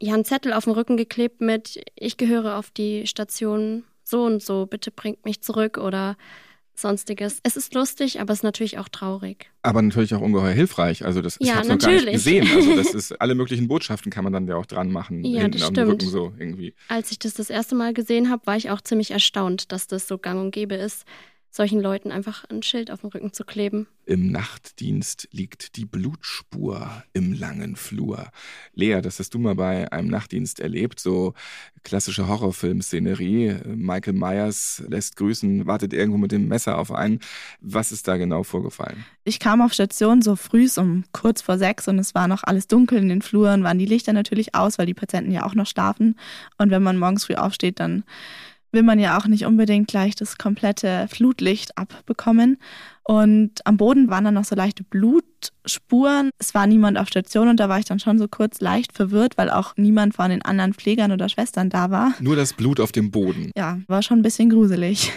ja 0.00 0.14
einen 0.14 0.24
Zettel 0.24 0.52
auf 0.52 0.64
den 0.64 0.72
Rücken 0.72 0.96
geklebt 0.96 1.40
mit 1.40 1.82
ich 1.94 2.16
gehöre 2.16 2.56
auf 2.56 2.70
die 2.70 3.06
Station 3.06 3.84
so 4.02 4.24
und 4.24 4.42
so, 4.42 4.66
bitte 4.66 4.90
bringt 4.90 5.24
mich 5.24 5.42
zurück 5.42 5.78
oder 5.78 6.16
sonstiges. 6.80 7.40
Es 7.42 7.56
ist 7.56 7.74
lustig, 7.74 8.20
aber 8.20 8.32
es 8.32 8.40
ist 8.40 8.42
natürlich 8.42 8.78
auch 8.78 8.88
traurig. 8.88 9.50
Aber 9.62 9.82
natürlich 9.82 10.14
auch 10.14 10.20
ungeheuer 10.20 10.52
hilfreich. 10.52 11.04
Also 11.04 11.20
das 11.20 11.36
ja, 11.40 11.60
ich 11.60 11.68
noch 11.68 11.78
gar 11.78 11.90
nicht 11.90 12.10
gesehen. 12.10 12.48
Also 12.54 12.74
das 12.74 12.94
ist 12.94 13.20
alle 13.20 13.34
möglichen 13.34 13.68
Botschaften 13.68 14.10
kann 14.10 14.24
man 14.24 14.32
dann 14.32 14.48
ja 14.48 14.56
auch 14.56 14.66
dran 14.66 14.90
machen. 14.90 15.24
Ja, 15.24 15.46
das 15.48 15.66
stimmt. 15.66 16.02
so 16.02 16.32
irgendwie. 16.38 16.74
Als 16.88 17.10
ich 17.10 17.18
das 17.18 17.34
das 17.34 17.50
erste 17.50 17.74
Mal 17.74 17.92
gesehen 17.92 18.30
habe, 18.30 18.46
war 18.46 18.56
ich 18.56 18.70
auch 18.70 18.80
ziemlich 18.80 19.10
erstaunt, 19.10 19.72
dass 19.72 19.86
das 19.86 20.08
so 20.08 20.18
gang 20.18 20.40
und 20.40 20.50
gäbe 20.50 20.74
ist 20.74 21.04
solchen 21.50 21.80
Leuten 21.80 22.12
einfach 22.12 22.44
ein 22.44 22.62
Schild 22.62 22.90
auf 22.90 23.00
den 23.00 23.10
Rücken 23.10 23.32
zu 23.32 23.44
kleben. 23.44 23.88
Im 24.06 24.30
Nachtdienst 24.30 25.28
liegt 25.30 25.76
die 25.76 25.84
Blutspur 25.84 27.04
im 27.12 27.32
langen 27.32 27.76
Flur. 27.76 28.30
Lea, 28.74 29.00
das 29.00 29.18
hast 29.18 29.34
du 29.34 29.38
mal 29.38 29.54
bei 29.54 29.90
einem 29.92 30.08
Nachtdienst 30.08 30.60
erlebt, 30.60 31.00
so 31.00 31.34
klassische 31.82 32.26
Horrorfilm-Szenerie. 32.26 33.56
Michael 33.66 34.14
Myers 34.14 34.82
lässt 34.88 35.16
grüßen, 35.16 35.66
wartet 35.66 35.92
irgendwo 35.92 36.18
mit 36.18 36.32
dem 36.32 36.48
Messer 36.48 36.78
auf 36.78 36.92
einen. 36.92 37.20
Was 37.60 37.92
ist 37.92 38.08
da 38.08 38.16
genau 38.16 38.42
vorgefallen? 38.42 39.04
Ich 39.24 39.38
kam 39.38 39.60
auf 39.60 39.72
Station 39.72 40.22
so 40.22 40.36
früh 40.36 40.68
um 40.76 41.04
kurz 41.12 41.42
vor 41.42 41.58
sechs 41.58 41.88
und 41.88 41.98
es 41.98 42.14
war 42.14 42.28
noch 42.28 42.42
alles 42.44 42.68
dunkel 42.68 42.98
in 42.98 43.08
den 43.08 43.22
Fluren, 43.22 43.64
waren 43.64 43.78
die 43.78 43.86
Lichter 43.86 44.12
natürlich 44.12 44.54
aus, 44.54 44.78
weil 44.78 44.86
die 44.86 44.94
Patienten 44.94 45.30
ja 45.30 45.44
auch 45.44 45.54
noch 45.54 45.66
schlafen. 45.66 46.16
Und 46.58 46.70
wenn 46.70 46.82
man 46.82 46.98
morgens 46.98 47.24
früh 47.24 47.34
aufsteht, 47.34 47.80
dann 47.80 48.04
will 48.72 48.82
man 48.82 48.98
ja 48.98 49.18
auch 49.18 49.26
nicht 49.26 49.46
unbedingt 49.46 49.88
gleich 49.88 50.14
das 50.14 50.38
komplette 50.38 51.06
Flutlicht 51.08 51.76
abbekommen. 51.76 52.58
Und 53.02 53.66
am 53.66 53.76
Boden 53.76 54.08
waren 54.08 54.24
dann 54.24 54.34
noch 54.34 54.44
so 54.44 54.54
leichte 54.54 54.84
Blutspuren. 54.84 56.30
Es 56.38 56.54
war 56.54 56.66
niemand 56.66 56.98
auf 56.98 57.08
Station 57.08 57.48
und 57.48 57.58
da 57.58 57.68
war 57.68 57.78
ich 57.78 57.84
dann 57.84 57.98
schon 57.98 58.18
so 58.18 58.28
kurz 58.28 58.60
leicht 58.60 58.92
verwirrt, 58.92 59.36
weil 59.36 59.50
auch 59.50 59.76
niemand 59.76 60.14
von 60.14 60.30
den 60.30 60.42
anderen 60.42 60.74
Pflegern 60.74 61.10
oder 61.10 61.28
Schwestern 61.28 61.70
da 61.70 61.90
war. 61.90 62.14
Nur 62.20 62.36
das 62.36 62.52
Blut 62.52 62.78
auf 62.78 62.92
dem 62.92 63.10
Boden. 63.10 63.50
Ja, 63.56 63.80
war 63.88 64.02
schon 64.02 64.20
ein 64.20 64.22
bisschen 64.22 64.50
gruselig. 64.50 65.12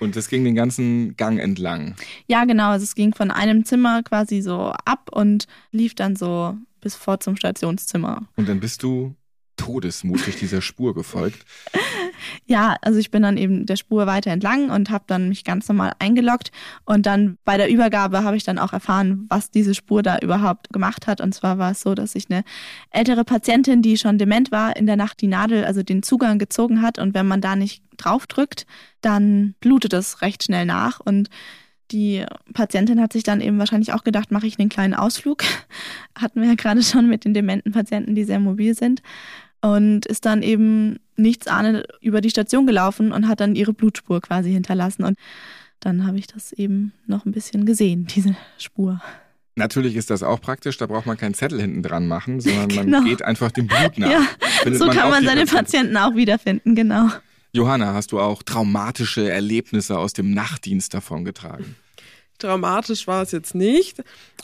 Und 0.00 0.16
das 0.16 0.28
ging 0.28 0.44
den 0.44 0.54
ganzen 0.54 1.16
Gang 1.16 1.38
entlang. 1.38 1.94
Ja, 2.26 2.44
genau. 2.44 2.70
Also 2.70 2.84
es 2.84 2.94
ging 2.94 3.14
von 3.14 3.30
einem 3.30 3.64
Zimmer 3.64 4.02
quasi 4.02 4.40
so 4.42 4.72
ab 4.84 5.10
und 5.12 5.46
lief 5.70 5.94
dann 5.94 6.16
so 6.16 6.56
bis 6.80 6.94
vor 6.94 7.20
zum 7.20 7.36
Stationszimmer. 7.36 8.22
Und 8.36 8.48
dann 8.48 8.60
bist 8.60 8.82
du 8.82 9.14
todesmutig 9.56 10.36
dieser 10.36 10.62
Spur 10.62 10.94
gefolgt. 10.94 11.44
Ja, 12.46 12.76
also 12.82 12.98
ich 12.98 13.10
bin 13.10 13.22
dann 13.22 13.36
eben 13.36 13.66
der 13.66 13.76
Spur 13.76 14.06
weiter 14.06 14.30
entlang 14.30 14.70
und 14.70 14.90
habe 14.90 15.04
dann 15.06 15.28
mich 15.28 15.44
ganz 15.44 15.68
normal 15.68 15.92
eingeloggt 15.98 16.50
und 16.84 17.06
dann 17.06 17.38
bei 17.44 17.56
der 17.56 17.70
Übergabe 17.70 18.24
habe 18.24 18.36
ich 18.36 18.44
dann 18.44 18.58
auch 18.58 18.72
erfahren, 18.72 19.26
was 19.28 19.50
diese 19.50 19.74
Spur 19.74 20.02
da 20.02 20.18
überhaupt 20.18 20.72
gemacht 20.72 21.06
hat. 21.06 21.20
Und 21.20 21.34
zwar 21.34 21.58
war 21.58 21.72
es 21.72 21.80
so, 21.80 21.94
dass 21.94 22.12
sich 22.12 22.30
eine 22.30 22.44
ältere 22.90 23.24
Patientin, 23.24 23.82
die 23.82 23.96
schon 23.96 24.18
dement 24.18 24.52
war, 24.52 24.76
in 24.76 24.86
der 24.86 24.96
Nacht 24.96 25.20
die 25.20 25.26
Nadel, 25.26 25.64
also 25.64 25.82
den 25.82 26.02
Zugang 26.02 26.38
gezogen 26.38 26.82
hat 26.82 26.98
und 26.98 27.14
wenn 27.14 27.26
man 27.26 27.40
da 27.40 27.56
nicht 27.56 27.82
draufdrückt, 27.96 28.66
dann 29.00 29.54
blutet 29.60 29.92
es 29.92 30.22
recht 30.22 30.44
schnell 30.44 30.66
nach 30.66 31.00
und 31.00 31.28
die 31.90 32.24
Patientin 32.54 33.00
hat 33.00 33.12
sich 33.12 33.22
dann 33.22 33.40
eben 33.40 33.58
wahrscheinlich 33.58 33.92
auch 33.92 34.04
gedacht, 34.04 34.32
mache 34.32 34.46
ich 34.46 34.58
einen 34.58 34.70
kleinen 34.70 34.94
Ausflug. 34.94 35.44
Hatten 36.18 36.40
wir 36.40 36.48
ja 36.48 36.54
gerade 36.54 36.82
schon 36.82 37.08
mit 37.08 37.24
den 37.24 37.34
dementen 37.34 37.72
Patienten, 37.72 38.14
die 38.14 38.24
sehr 38.24 38.40
mobil 38.40 38.74
sind 38.74 39.02
und 39.64 40.04
ist 40.04 40.26
dann 40.26 40.42
eben 40.42 41.00
nichts 41.16 41.46
ahnend 41.46 41.86
über 42.02 42.20
die 42.20 42.28
Station 42.28 42.66
gelaufen 42.66 43.12
und 43.12 43.26
hat 43.26 43.40
dann 43.40 43.54
ihre 43.54 43.72
Blutspur 43.72 44.20
quasi 44.20 44.52
hinterlassen. 44.52 45.04
Und 45.04 45.16
dann 45.80 46.06
habe 46.06 46.18
ich 46.18 46.26
das 46.26 46.52
eben 46.52 46.92
noch 47.06 47.24
ein 47.24 47.32
bisschen 47.32 47.64
gesehen, 47.64 48.06
diese 48.14 48.36
Spur. 48.58 49.00
Natürlich 49.56 49.96
ist 49.96 50.10
das 50.10 50.22
auch 50.22 50.40
praktisch, 50.40 50.76
da 50.76 50.86
braucht 50.86 51.06
man 51.06 51.16
keinen 51.16 51.32
Zettel 51.32 51.60
hinten 51.60 51.82
dran 51.82 52.06
machen, 52.08 52.40
sondern 52.40 52.68
genau. 52.68 52.98
man 52.98 53.08
geht 53.08 53.24
einfach 53.24 53.52
dem 53.52 53.68
Blut 53.68 53.96
nach. 53.96 54.10
Ja, 54.10 54.26
so 54.72 54.88
kann 54.88 55.10
man 55.10 55.24
seine 55.24 55.46
Patienten 55.46 55.96
auch 55.96 56.14
wiederfinden, 56.14 56.74
genau. 56.74 57.08
Johanna, 57.52 57.94
hast 57.94 58.12
du 58.12 58.18
auch 58.18 58.42
traumatische 58.42 59.30
Erlebnisse 59.30 59.96
aus 59.96 60.12
dem 60.12 60.32
Nachtdienst 60.32 60.92
davongetragen? 60.92 61.76
Dramatisch 62.38 63.06
war 63.06 63.22
es 63.22 63.30
jetzt 63.30 63.54
nicht, 63.54 64.02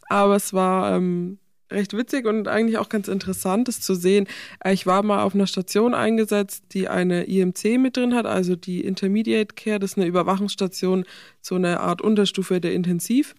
aber 0.09 0.37
es 0.37 0.53
war 0.53 0.97
ähm, 0.97 1.40
recht 1.71 1.97
witzig 1.97 2.27
und 2.27 2.49
eigentlich 2.49 2.79
auch 2.79 2.89
ganz 2.89 3.09
interessant, 3.09 3.69
es 3.69 3.81
zu 3.81 3.95
sehen. 3.95 4.27
Äh, 4.65 4.73
ich 4.73 4.87
war 4.87 5.03
mal 5.03 5.23
auf 5.23 5.35
einer 5.35 5.47
Station 5.47 5.95
eingesetzt, 5.95 6.65
die 6.73 6.89
eine 6.89 7.25
IMC 7.25 7.79
mit 7.79 7.97
drin 7.97 8.15
hat, 8.15 8.27
also 8.27 8.57
die 8.57 8.81
Intermediate 8.85 9.55
Care. 9.55 9.79
Das 9.79 9.93
ist 9.93 9.99
eine 9.99 10.07
Überwachungsstation, 10.07 11.05
so 11.41 11.55
eine 11.55 11.81
Art 11.81 12.03
Unterstufe 12.03 12.61
der 12.61 12.73
Intensiv. 12.75 13.35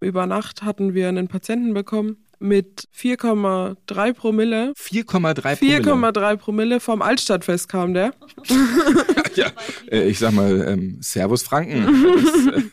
Über 0.00 0.26
Nacht 0.26 0.62
hatten 0.62 0.94
wir 0.94 1.08
einen 1.08 1.28
Patienten 1.28 1.74
bekommen. 1.74 2.16
Mit 2.40 2.88
4,3 2.96 4.14
Promille. 4.14 4.72
4,3 4.76 5.04
Promille. 5.04 5.80
4,3 5.80 6.36
Promille 6.36 6.80
vom 6.80 7.02
Altstadtfest 7.02 7.68
kam 7.68 7.94
der. 7.94 8.12
ja, 9.36 9.52
äh, 9.90 10.08
ich 10.08 10.18
sag 10.18 10.32
mal, 10.32 10.66
ähm, 10.66 10.98
Servus 11.00 11.42
Franken. 11.42 11.86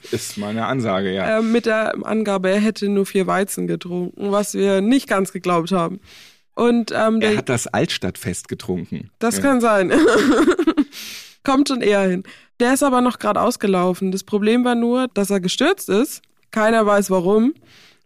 Das 0.02 0.14
äh, 0.14 0.16
ist 0.16 0.38
meine 0.38 0.66
Ansage, 0.66 1.14
ja. 1.14 1.40
Äh, 1.40 1.42
mit 1.42 1.66
der 1.66 1.94
Angabe, 2.06 2.50
er 2.50 2.60
hätte 2.60 2.88
nur 2.88 3.06
vier 3.06 3.28
Weizen 3.28 3.68
getrunken, 3.68 4.32
was 4.32 4.54
wir 4.54 4.82
nicht 4.82 5.08
ganz 5.08 5.32
geglaubt 5.34 5.72
haben. 5.72 6.00
Und, 6.56 6.92
ähm, 6.96 7.22
er 7.22 7.38
hat 7.38 7.50
das 7.50 7.68
Altstadtfest 7.68 8.48
getrunken. 8.48 9.12
Das 9.20 9.38
ja. 9.38 9.44
kann 9.44 9.62
sein. 9.62 9.92
Kommt 11.44 11.68
schon 11.68 11.82
eher 11.82 12.02
hin. 12.02 12.24
Der 12.60 12.74
ist 12.74 12.84
aber 12.84 13.02
noch 13.02 13.20
gerade 13.20 13.42
ausgelaufen. 13.42 14.12
Das 14.12 14.24
Problem 14.24 14.64
war 14.64 14.74
nur, 14.74 15.08
dass 15.14 15.30
er 15.30 15.40
gestürzt 15.40 15.90
ist. 15.90 16.22
Keiner 16.52 16.86
weiß 16.86 17.12
warum 17.12 17.54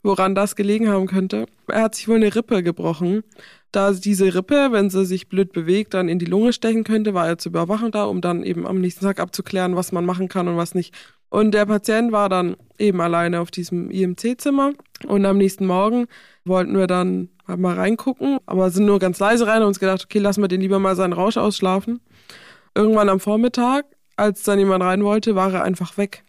woran 0.03 0.35
das 0.35 0.55
gelegen 0.55 0.89
haben 0.89 1.07
könnte. 1.07 1.45
Er 1.67 1.83
hat 1.83 1.95
sich 1.95 2.07
wohl 2.07 2.17
eine 2.17 2.33
Rippe 2.33 2.63
gebrochen. 2.63 3.23
Da 3.71 3.91
diese 3.91 4.33
Rippe, 4.33 4.69
wenn 4.71 4.89
sie 4.89 5.05
sich 5.05 5.29
blöd 5.29 5.53
bewegt, 5.53 5.93
dann 5.93 6.09
in 6.09 6.19
die 6.19 6.25
Lunge 6.25 6.53
stechen 6.53 6.83
könnte, 6.83 7.13
war 7.13 7.27
er 7.27 7.37
zur 7.37 7.51
Überwachung 7.51 7.91
da, 7.91 8.05
um 8.05 8.19
dann 8.19 8.43
eben 8.43 8.67
am 8.67 8.81
nächsten 8.81 9.05
Tag 9.05 9.19
abzuklären, 9.19 9.75
was 9.75 9.91
man 9.91 10.05
machen 10.05 10.27
kann 10.27 10.47
und 10.47 10.57
was 10.57 10.75
nicht. 10.75 10.93
Und 11.29 11.51
der 11.51 11.65
Patient 11.65 12.11
war 12.11 12.27
dann 12.27 12.57
eben 12.77 12.99
alleine 12.99 13.39
auf 13.39 13.51
diesem 13.51 13.89
IMC-Zimmer. 13.89 14.73
Und 15.07 15.25
am 15.25 15.37
nächsten 15.37 15.65
Morgen 15.65 16.07
wollten 16.43 16.77
wir 16.77 16.87
dann 16.87 17.29
mal 17.47 17.75
reingucken, 17.75 18.39
aber 18.45 18.69
sind 18.69 18.85
nur 18.85 18.99
ganz 18.99 19.19
leise 19.19 19.47
rein 19.47 19.61
und 19.61 19.69
uns 19.69 19.79
gedacht, 19.79 20.03
okay, 20.03 20.19
lassen 20.19 20.41
wir 20.41 20.47
den 20.47 20.61
lieber 20.61 20.79
mal 20.79 20.95
seinen 20.95 21.13
Rausch 21.13 21.37
ausschlafen. 21.37 22.01
Irgendwann 22.75 23.09
am 23.09 23.19
Vormittag, 23.19 23.85
als 24.17 24.43
dann 24.43 24.59
jemand 24.59 24.83
rein 24.83 25.03
wollte, 25.03 25.35
war 25.35 25.53
er 25.53 25.63
einfach 25.63 25.97
weg. 25.97 26.23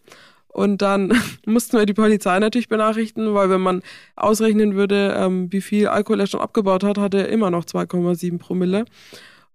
Und 0.52 0.82
dann 0.82 1.12
mussten 1.46 1.78
wir 1.78 1.86
die 1.86 1.94
Polizei 1.94 2.38
natürlich 2.38 2.68
benachrichten, 2.68 3.34
weil 3.34 3.50
wenn 3.50 3.60
man 3.60 3.82
ausrechnen 4.14 4.74
würde, 4.74 5.14
ähm, 5.16 5.50
wie 5.50 5.62
viel 5.62 5.88
Alkohol 5.88 6.20
er 6.20 6.26
schon 6.26 6.40
abgebaut 6.40 6.84
hat, 6.84 6.98
hat 6.98 7.14
er 7.14 7.28
immer 7.28 7.50
noch 7.50 7.64
2,7 7.64 8.38
Promille. 8.38 8.84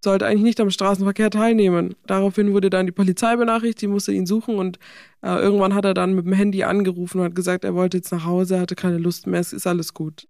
Sollte 0.03 0.27
eigentlich 0.27 0.43
nicht 0.43 0.59
am 0.59 0.69
Straßenverkehr 0.69 1.31
teilnehmen. 1.31 1.95
Daraufhin 2.05 2.53
wurde 2.53 2.69
dann 2.69 2.85
die 2.85 2.91
Polizei 2.91 3.35
benachrichtigt, 3.35 3.81
die 3.81 3.87
musste 3.87 4.11
ihn 4.11 4.27
suchen 4.27 4.55
und 4.55 4.77
äh, 5.23 5.35
irgendwann 5.39 5.73
hat 5.73 5.85
er 5.85 5.95
dann 5.95 6.13
mit 6.13 6.25
dem 6.25 6.33
Handy 6.33 6.63
angerufen 6.63 7.19
und 7.19 7.25
hat 7.25 7.35
gesagt, 7.35 7.63
er 7.63 7.73
wollte 7.73 7.97
jetzt 7.97 8.11
nach 8.11 8.25
Hause, 8.25 8.55
er 8.55 8.61
hatte 8.61 8.75
keine 8.75 8.99
Lust 8.99 9.25
mehr, 9.25 9.39
es 9.39 9.53
ist 9.53 9.65
alles 9.65 9.95
gut. 9.95 10.27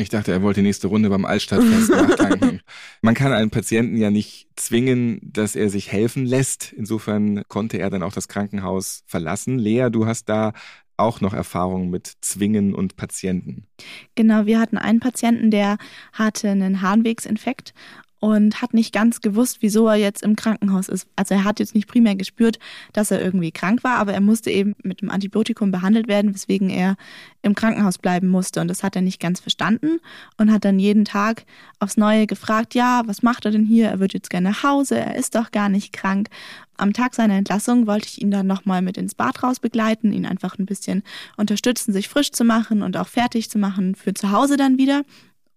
Ich 0.00 0.08
dachte, 0.08 0.30
er 0.30 0.42
wollte 0.42 0.60
die 0.60 0.66
nächste 0.66 0.86
Runde 0.86 1.10
beim 1.10 1.24
Altstadtfest 1.24 1.90
nachtanken. 1.90 2.60
Man 3.02 3.14
kann 3.14 3.32
einen 3.32 3.50
Patienten 3.50 3.96
ja 3.96 4.12
nicht 4.12 4.48
zwingen, 4.54 5.18
dass 5.22 5.56
er 5.56 5.70
sich 5.70 5.90
helfen 5.90 6.24
lässt. 6.24 6.72
Insofern 6.72 7.42
konnte 7.48 7.78
er 7.78 7.90
dann 7.90 8.04
auch 8.04 8.12
das 8.12 8.28
Krankenhaus 8.28 9.02
verlassen. 9.06 9.58
Lea, 9.58 9.88
du 9.90 10.06
hast 10.06 10.28
da 10.28 10.52
auch 10.96 11.20
noch 11.20 11.34
Erfahrungen 11.34 11.90
mit 11.90 12.12
Zwingen 12.20 12.74
und 12.74 12.96
Patienten. 12.96 13.66
Genau, 14.14 14.46
wir 14.46 14.60
hatten 14.60 14.78
einen 14.78 15.00
Patienten, 15.00 15.50
der 15.50 15.78
hatte 16.12 16.50
einen 16.50 16.80
Harnwegsinfekt 16.80 17.74
und 18.20 18.60
hat 18.60 18.74
nicht 18.74 18.92
ganz 18.92 19.20
gewusst, 19.20 19.58
wieso 19.60 19.86
er 19.86 19.96
jetzt 19.96 20.22
im 20.22 20.36
Krankenhaus 20.36 20.88
ist. 20.88 21.06
Also 21.16 21.34
er 21.34 21.44
hat 21.44 21.60
jetzt 21.60 21.74
nicht 21.74 21.88
primär 21.88 22.16
gespürt, 22.16 22.58
dass 22.92 23.10
er 23.10 23.22
irgendwie 23.22 23.52
krank 23.52 23.84
war, 23.84 23.98
aber 23.98 24.12
er 24.12 24.20
musste 24.20 24.50
eben 24.50 24.74
mit 24.82 25.00
dem 25.00 25.10
Antibiotikum 25.10 25.70
behandelt 25.70 26.08
werden, 26.08 26.34
weswegen 26.34 26.70
er 26.70 26.96
im 27.42 27.54
Krankenhaus 27.54 27.98
bleiben 27.98 28.28
musste. 28.28 28.60
Und 28.60 28.68
das 28.68 28.82
hat 28.82 28.96
er 28.96 29.02
nicht 29.02 29.20
ganz 29.20 29.40
verstanden 29.40 30.00
und 30.36 30.52
hat 30.52 30.64
dann 30.64 30.78
jeden 30.78 31.04
Tag 31.04 31.44
aufs 31.78 31.96
Neue 31.96 32.26
gefragt, 32.26 32.74
ja, 32.74 33.02
was 33.06 33.22
macht 33.22 33.44
er 33.44 33.52
denn 33.52 33.64
hier? 33.64 33.88
Er 33.88 34.00
wird 34.00 34.14
jetzt 34.14 34.30
gerne 34.30 34.50
nach 34.50 34.62
Hause, 34.62 34.98
er 34.98 35.16
ist 35.16 35.34
doch 35.34 35.50
gar 35.50 35.68
nicht 35.68 35.92
krank. 35.92 36.28
Am 36.76 36.92
Tag 36.92 37.14
seiner 37.14 37.34
Entlassung 37.34 37.86
wollte 37.86 38.06
ich 38.06 38.22
ihn 38.22 38.30
dann 38.30 38.46
nochmal 38.46 38.82
mit 38.82 38.96
ins 38.96 39.14
Bad 39.14 39.42
raus 39.42 39.58
begleiten, 39.58 40.12
ihn 40.12 40.26
einfach 40.26 40.58
ein 40.58 40.66
bisschen 40.66 41.02
unterstützen, 41.36 41.92
sich 41.92 42.08
frisch 42.08 42.30
zu 42.30 42.44
machen 42.44 42.82
und 42.82 42.96
auch 42.96 43.08
fertig 43.08 43.50
zu 43.50 43.58
machen 43.58 43.96
für 43.96 44.14
zu 44.14 44.30
Hause 44.30 44.56
dann 44.56 44.78
wieder. 44.78 45.02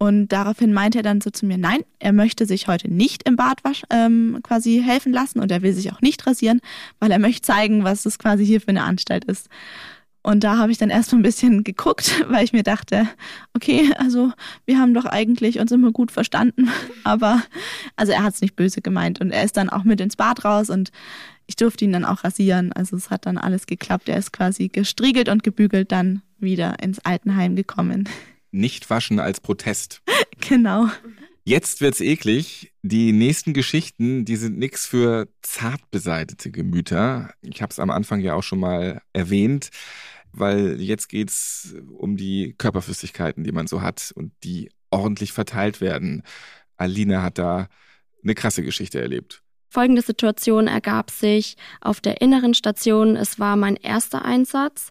Und 0.01 0.29
daraufhin 0.29 0.73
meinte 0.73 0.97
er 0.97 1.03
dann 1.03 1.21
so 1.21 1.29
zu 1.29 1.45
mir, 1.45 1.59
nein, 1.59 1.81
er 1.99 2.11
möchte 2.11 2.47
sich 2.47 2.67
heute 2.67 2.91
nicht 2.91 3.29
im 3.29 3.35
Bad 3.35 3.63
wasch, 3.63 3.83
ähm, 3.91 4.39
quasi 4.41 4.81
helfen 4.83 5.13
lassen 5.13 5.39
und 5.39 5.51
er 5.51 5.61
will 5.61 5.73
sich 5.73 5.93
auch 5.93 6.01
nicht 6.01 6.25
rasieren, 6.25 6.59
weil 6.99 7.11
er 7.11 7.19
möchte 7.19 7.43
zeigen, 7.43 7.83
was 7.83 8.07
es 8.07 8.17
quasi 8.17 8.43
hier 8.43 8.61
für 8.61 8.69
eine 8.69 8.81
Anstalt 8.81 9.25
ist. 9.25 9.47
Und 10.23 10.43
da 10.43 10.57
habe 10.57 10.71
ich 10.71 10.79
dann 10.79 10.89
erstmal 10.89 11.19
ein 11.19 11.23
bisschen 11.23 11.63
geguckt, 11.63 12.25
weil 12.29 12.43
ich 12.43 12.51
mir 12.51 12.63
dachte, 12.63 13.07
okay, 13.53 13.93
also 13.99 14.31
wir 14.65 14.79
haben 14.79 14.95
doch 14.95 15.05
eigentlich 15.05 15.59
uns 15.59 15.71
immer 15.71 15.91
gut 15.91 16.11
verstanden. 16.11 16.71
Aber 17.03 17.43
also 17.95 18.11
er 18.11 18.23
hat 18.23 18.33
es 18.33 18.41
nicht 18.41 18.55
böse 18.55 18.81
gemeint. 18.81 19.21
Und 19.21 19.29
er 19.29 19.43
ist 19.43 19.55
dann 19.55 19.69
auch 19.69 19.83
mit 19.83 20.01
ins 20.01 20.15
Bad 20.15 20.43
raus 20.43 20.71
und 20.71 20.89
ich 21.45 21.57
durfte 21.57 21.85
ihn 21.85 21.93
dann 21.93 22.05
auch 22.05 22.23
rasieren. 22.23 22.73
Also 22.73 22.95
es 22.95 23.11
hat 23.11 23.27
dann 23.27 23.37
alles 23.37 23.67
geklappt. 23.67 24.09
Er 24.09 24.17
ist 24.17 24.33
quasi 24.33 24.67
gestriegelt 24.67 25.29
und 25.29 25.43
gebügelt 25.43 25.91
dann 25.91 26.23
wieder 26.39 26.81
ins 26.81 26.97
Altenheim 27.05 27.55
gekommen. 27.55 28.09
Nicht 28.51 28.89
waschen 28.89 29.19
als 29.19 29.39
Protest. 29.39 30.01
Genau. 30.49 30.87
Jetzt 31.43 31.81
wird's 31.81 32.01
eklig. 32.01 32.71
Die 32.81 33.11
nächsten 33.11 33.53
Geschichten, 33.53 34.25
die 34.25 34.35
sind 34.35 34.57
nix 34.57 34.87
für 34.87 35.27
zart 35.43 35.81
beseitete 35.91 36.49
Gemüter. 36.49 37.33
Ich 37.41 37.61
habe 37.61 37.71
es 37.71 37.79
am 37.79 37.91
Anfang 37.91 38.21
ja 38.21 38.33
auch 38.33 38.41
schon 38.41 38.59
mal 38.59 39.01
erwähnt, 39.13 39.69
weil 40.31 40.81
jetzt 40.81 41.09
geht's 41.09 41.75
um 41.95 42.17
die 42.17 42.55
Körperflüssigkeiten, 42.57 43.43
die 43.43 43.51
man 43.51 43.67
so 43.67 43.81
hat 43.81 44.11
und 44.15 44.33
die 44.43 44.71
ordentlich 44.89 45.31
verteilt 45.31 45.81
werden. 45.81 46.23
Alina 46.77 47.21
hat 47.23 47.37
da 47.37 47.67
eine 48.23 48.35
krasse 48.35 48.63
Geschichte 48.63 49.01
erlebt. 49.01 49.41
Folgende 49.69 50.01
Situation 50.01 50.67
ergab 50.67 51.09
sich 51.11 51.55
auf 51.79 52.01
der 52.01 52.21
inneren 52.21 52.53
Station. 52.53 53.15
Es 53.15 53.39
war 53.39 53.55
mein 53.55 53.77
erster 53.77 54.25
Einsatz 54.25 54.89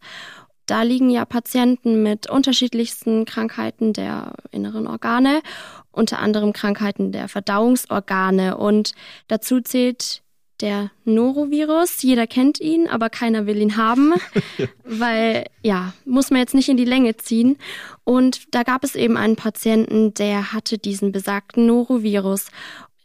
da 0.70 0.82
liegen 0.82 1.10
ja 1.10 1.24
Patienten 1.24 2.02
mit 2.02 2.30
unterschiedlichsten 2.30 3.24
Krankheiten 3.24 3.92
der 3.92 4.34
inneren 4.52 4.86
Organe, 4.86 5.42
unter 5.90 6.20
anderem 6.20 6.52
Krankheiten 6.52 7.10
der 7.10 7.28
Verdauungsorgane. 7.28 8.56
Und 8.56 8.92
dazu 9.26 9.60
zählt 9.60 10.22
der 10.60 10.90
Norovirus. 11.04 12.02
Jeder 12.02 12.26
kennt 12.26 12.60
ihn, 12.60 12.88
aber 12.88 13.10
keiner 13.10 13.46
will 13.46 13.56
ihn 13.56 13.76
haben, 13.76 14.12
weil 14.84 15.46
ja, 15.62 15.92
muss 16.04 16.30
man 16.30 16.40
jetzt 16.40 16.54
nicht 16.54 16.68
in 16.68 16.76
die 16.76 16.84
Länge 16.84 17.16
ziehen. 17.16 17.56
Und 18.04 18.54
da 18.54 18.62
gab 18.62 18.84
es 18.84 18.94
eben 18.94 19.16
einen 19.16 19.36
Patienten, 19.36 20.14
der 20.14 20.52
hatte 20.52 20.78
diesen 20.78 21.10
besagten 21.12 21.66
Norovirus 21.66 22.46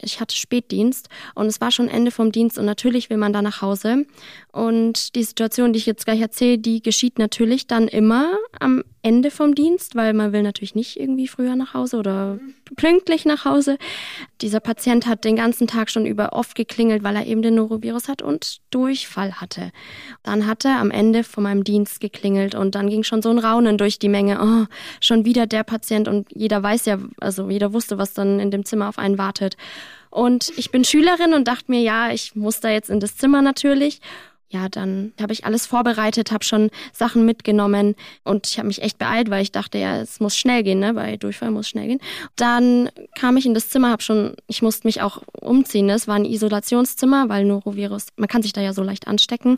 ich 0.06 0.20
hatte 0.20 0.36
Spätdienst 0.36 1.10
und 1.34 1.48
es 1.48 1.60
war 1.60 1.72
schon 1.72 1.88
Ende 1.88 2.12
vom 2.12 2.32
Dienst 2.32 2.58
und 2.58 2.66
natürlich 2.66 3.10
will 3.10 3.18
man 3.18 3.34
da 3.34 3.42
nach 3.42 3.62
Hause. 3.62 4.06
Und 4.52 5.16
die 5.16 5.24
Situation, 5.24 5.74
die 5.74 5.80
ich 5.80 5.86
jetzt 5.86 6.06
gleich 6.06 6.22
erzähle, 6.22 6.58
die 6.58 6.82
geschieht 6.82 7.20
natürlich 7.20 7.68
dann 7.68 7.88
immer 7.88 8.38
am 8.60 8.84
Ende 9.06 9.30
vom 9.30 9.54
Dienst, 9.54 9.94
weil 9.94 10.14
man 10.14 10.34
will 10.34 10.42
natürlich 10.42 10.74
nicht 10.74 11.00
irgendwie 11.00 11.28
früher 11.28 11.56
nach 11.56 11.76
Hause 11.76 11.98
oder 11.98 12.40
pünktlich 12.76 13.24
nach 13.24 13.46
Hause. 13.46 13.78
Dieser 14.42 14.60
Patient 14.60 15.06
hat 15.06 15.26
den 15.26 15.36
ganzen 15.36 15.68
Tag 15.68 15.92
schon 15.92 16.08
über 16.08 16.34
oft 16.34 16.56
geklingelt, 16.56 17.04
weil 17.04 17.16
er 17.16 17.28
eben 17.28 17.44
den 17.44 17.54
Norovirus 17.54 18.10
hat 18.10 18.24
und 18.24 18.62
Durchfall 18.72 19.34
hatte. 19.34 19.72
Dann 20.24 20.48
hat 20.48 20.66
er 20.66 20.80
am 20.80 20.90
Ende 20.90 21.24
von 21.24 21.44
meinem 21.44 21.64
Dienst 21.64 22.00
geklingelt 22.00 22.56
und 22.56 22.74
dann 22.74 22.90
ging 22.90 23.04
schon 23.04 23.22
so 23.22 23.30
ein 23.30 23.38
Raunen 23.38 23.78
durch 23.78 24.00
die 24.00 24.10
Menge. 24.10 24.40
Oh, 24.42 24.66
schon 25.00 25.24
wieder 25.24 25.46
der 25.46 25.64
Patient 25.64 26.08
und 26.08 26.28
jeder 26.34 26.64
weiß 26.64 26.88
ja, 26.88 26.98
also 27.20 27.48
jeder 27.52 27.74
wusste, 27.74 28.00
was 28.00 28.16
dann 28.16 28.40
in 28.40 28.50
dem 28.50 28.66
Zimmer 28.66 28.90
auf 28.90 28.98
einen 28.98 29.20
wartet. 29.20 29.56
Und 30.10 30.52
ich 30.58 30.72
bin 30.72 30.84
Schülerin 30.84 31.36
und 31.36 31.48
dachte 31.48 31.66
mir, 31.70 31.82
ja, 31.82 32.10
ich 32.10 32.36
muss 32.36 32.60
da 32.60 32.70
jetzt 32.70 32.90
in 32.90 33.00
das 33.00 33.18
Zimmer 33.18 33.44
natürlich 33.44 34.02
ja, 34.56 34.70
dann 34.70 35.12
habe 35.22 35.34
ich 35.34 35.46
alles 35.46 35.66
vorbereitet, 35.66 36.32
habe 36.32 36.46
schon 36.46 36.70
Sachen 36.94 37.26
mitgenommen 37.26 37.96
und 38.24 38.48
ich 38.48 38.58
habe 38.58 38.68
mich 38.68 38.82
echt 38.82 38.98
beeilt, 38.98 39.30
weil 39.30 39.44
ich 39.44 39.52
dachte, 39.52 39.78
ja, 39.78 39.98
es 40.00 40.22
muss 40.22 40.38
schnell 40.38 40.64
gehen, 40.64 40.80
ne? 40.80 40.94
Bei 40.94 41.18
Durchfall 41.18 41.52
muss 41.52 41.68
schnell 41.68 41.88
gehen. 41.88 42.00
Dann 42.38 42.90
kam 43.16 43.36
ich 43.36 43.46
in 43.46 43.54
das 43.54 43.70
Zimmer, 43.70 43.90
habe 43.90 44.02
schon, 44.02 44.36
ich 44.48 44.62
musste 44.62 44.88
mich 44.88 45.02
auch 45.02 45.24
umziehen. 45.42 45.90
Es 45.90 46.08
war 46.08 46.16
ein 46.16 46.26
Isolationszimmer, 46.26 47.28
weil 47.28 47.44
Norovirus, 47.44 48.08
man 48.16 48.30
kann 48.30 48.42
sich 48.42 48.54
da 48.54 48.62
ja 48.62 48.72
so 48.72 48.82
leicht 48.82 49.08
anstecken. 49.08 49.58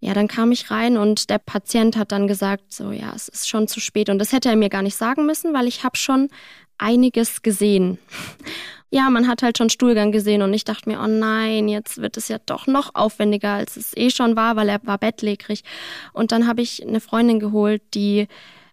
Ja, 0.00 0.14
dann 0.14 0.26
kam 0.28 0.50
ich 0.50 0.70
rein 0.70 0.96
und 0.96 1.30
der 1.30 1.38
Patient 1.38 1.96
hat 1.96 2.10
dann 2.10 2.26
gesagt, 2.26 2.72
so 2.72 2.90
ja, 2.90 3.12
es 3.14 3.28
ist 3.28 3.48
schon 3.48 3.68
zu 3.68 3.80
spät 3.80 4.10
und 4.10 4.18
das 4.18 4.32
hätte 4.32 4.48
er 4.48 4.56
mir 4.56 4.68
gar 4.68 4.82
nicht 4.82 4.96
sagen 4.96 5.26
müssen, 5.26 5.54
weil 5.54 5.68
ich 5.68 5.84
habe 5.84 5.96
schon 5.96 6.28
einiges 6.76 7.42
gesehen 7.42 7.98
ja, 8.94 9.10
man 9.10 9.26
hat 9.26 9.42
halt 9.42 9.58
schon 9.58 9.70
Stuhlgang 9.70 10.12
gesehen 10.12 10.40
und 10.40 10.54
ich 10.54 10.62
dachte 10.62 10.88
mir, 10.88 11.00
oh 11.00 11.08
nein, 11.08 11.66
jetzt 11.66 12.00
wird 12.00 12.16
es 12.16 12.28
ja 12.28 12.38
doch 12.46 12.68
noch 12.68 12.94
aufwendiger, 12.94 13.54
als 13.54 13.76
es 13.76 13.92
eh 13.96 14.08
schon 14.08 14.36
war, 14.36 14.54
weil 14.54 14.68
er 14.68 14.78
war 14.84 14.98
bettlägerig. 14.98 15.64
Und 16.12 16.30
dann 16.30 16.46
habe 16.46 16.62
ich 16.62 16.80
eine 16.86 17.00
Freundin 17.00 17.40
geholt, 17.40 17.82
die 17.94 18.28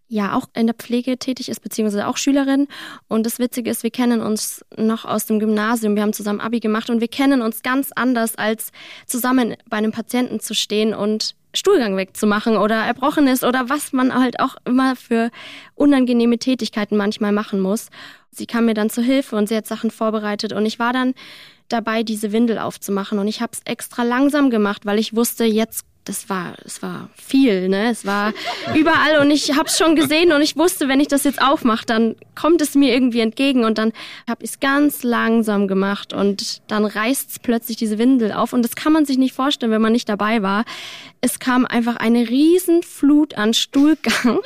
ja 0.08 0.36
auch 0.36 0.46
in 0.54 0.68
der 0.68 0.76
Pflege 0.76 1.18
tätig 1.18 1.50
ist, 1.50 1.62
beziehungsweise 1.62 2.06
auch 2.06 2.18
Schülerin. 2.18 2.68
Und 3.08 3.26
das 3.26 3.40
Witzige 3.40 3.72
ist, 3.72 3.82
wir 3.82 3.90
kennen 3.90 4.22
uns 4.22 4.64
noch 4.78 5.06
aus 5.06 5.26
dem 5.26 5.40
Gymnasium. 5.40 5.96
Wir 5.96 6.04
haben 6.04 6.14
zusammen 6.14 6.40
Abi 6.40 6.60
gemacht 6.60 6.92
und 6.92 7.02
wir 7.02 7.08
kennen 7.08 7.42
uns 7.42 7.64
ganz 7.64 7.92
anders, 7.96 8.36
als 8.36 8.72
zusammen 9.08 9.56
bei 9.72 9.78
einem 9.78 9.92
Patienten 9.92 10.40
zu 10.40 10.54
stehen 10.54 10.94
und 10.94 11.34
Stuhlgang 11.54 11.98
wegzumachen 11.98 12.58
oder 12.58 12.76
erbrochen 12.76 13.28
ist 13.28 13.44
oder 13.44 13.70
was 13.70 13.92
man 13.92 14.14
halt 14.14 14.40
auch 14.40 14.56
immer 14.66 14.96
für 14.96 15.32
unangenehme 15.74 16.38
Tätigkeiten 16.38 16.96
manchmal 16.96 17.32
machen 17.32 17.60
muss. 17.60 17.90
Sie 18.32 18.46
kam 18.46 18.66
mir 18.66 18.74
dann 18.74 18.90
zur 18.90 19.04
Hilfe 19.04 19.36
und 19.36 19.48
sie 19.48 19.56
hat 19.56 19.68
Sachen 19.68 19.92
vorbereitet 19.92 20.54
und 20.54 20.66
ich 20.66 20.80
war 20.80 20.94
dann 20.94 21.14
dabei, 21.70 22.04
diese 22.04 22.32
Windel 22.32 22.60
aufzumachen 22.60 23.20
und 23.20 23.28
ich 23.28 23.42
habe 23.42 23.52
es 23.54 23.62
extra 23.66 24.04
langsam 24.04 24.50
gemacht, 24.50 24.86
weil 24.86 25.00
ich 25.00 25.16
wusste, 25.16 25.46
jetzt 25.46 25.86
das 26.06 26.30
war, 26.30 26.56
es 26.66 26.82
war 26.82 27.10
viel, 27.16 27.70
ne? 27.70 27.92
Es 27.92 28.06
war 28.06 28.34
überall 28.76 29.20
und 29.20 29.30
ich 29.30 29.56
habe 29.56 29.68
es 29.68 29.78
schon 29.78 29.96
gesehen 29.96 30.32
und 30.32 30.42
ich 30.42 30.58
wusste, 30.58 30.88
wenn 30.88 31.00
ich 31.00 31.08
das 31.08 31.24
jetzt 31.24 31.42
aufmache, 31.42 31.86
dann 31.86 32.16
kommt 32.36 32.62
es 32.62 32.74
mir 32.74 32.94
irgendwie 32.94 33.20
entgegen 33.20 33.64
und 33.64 33.78
dann 33.78 33.94
habe 34.28 34.44
ich 34.44 34.52
es 34.52 34.60
ganz 34.60 35.04
langsam 35.04 35.68
gemacht 35.68 36.12
und 36.14 36.62
dann 36.72 36.86
reißt 36.86 37.44
plötzlich 37.44 37.78
diese 37.78 38.00
Windel 38.00 38.32
auf 38.32 38.54
und 38.54 38.64
das 38.64 38.76
kann 38.76 38.94
man 38.94 39.06
sich 39.06 39.18
nicht 39.18 39.36
vorstellen, 39.36 39.72
wenn 39.72 39.82
man 39.82 39.92
nicht 39.92 40.10
dabei 40.10 40.42
war. 40.42 40.66
Es 41.22 41.40
kam 41.40 41.66
einfach 41.66 41.98
eine 41.98 42.28
Riesenflut 42.28 43.36
an 43.36 43.54
Stuhlgang 43.54 44.40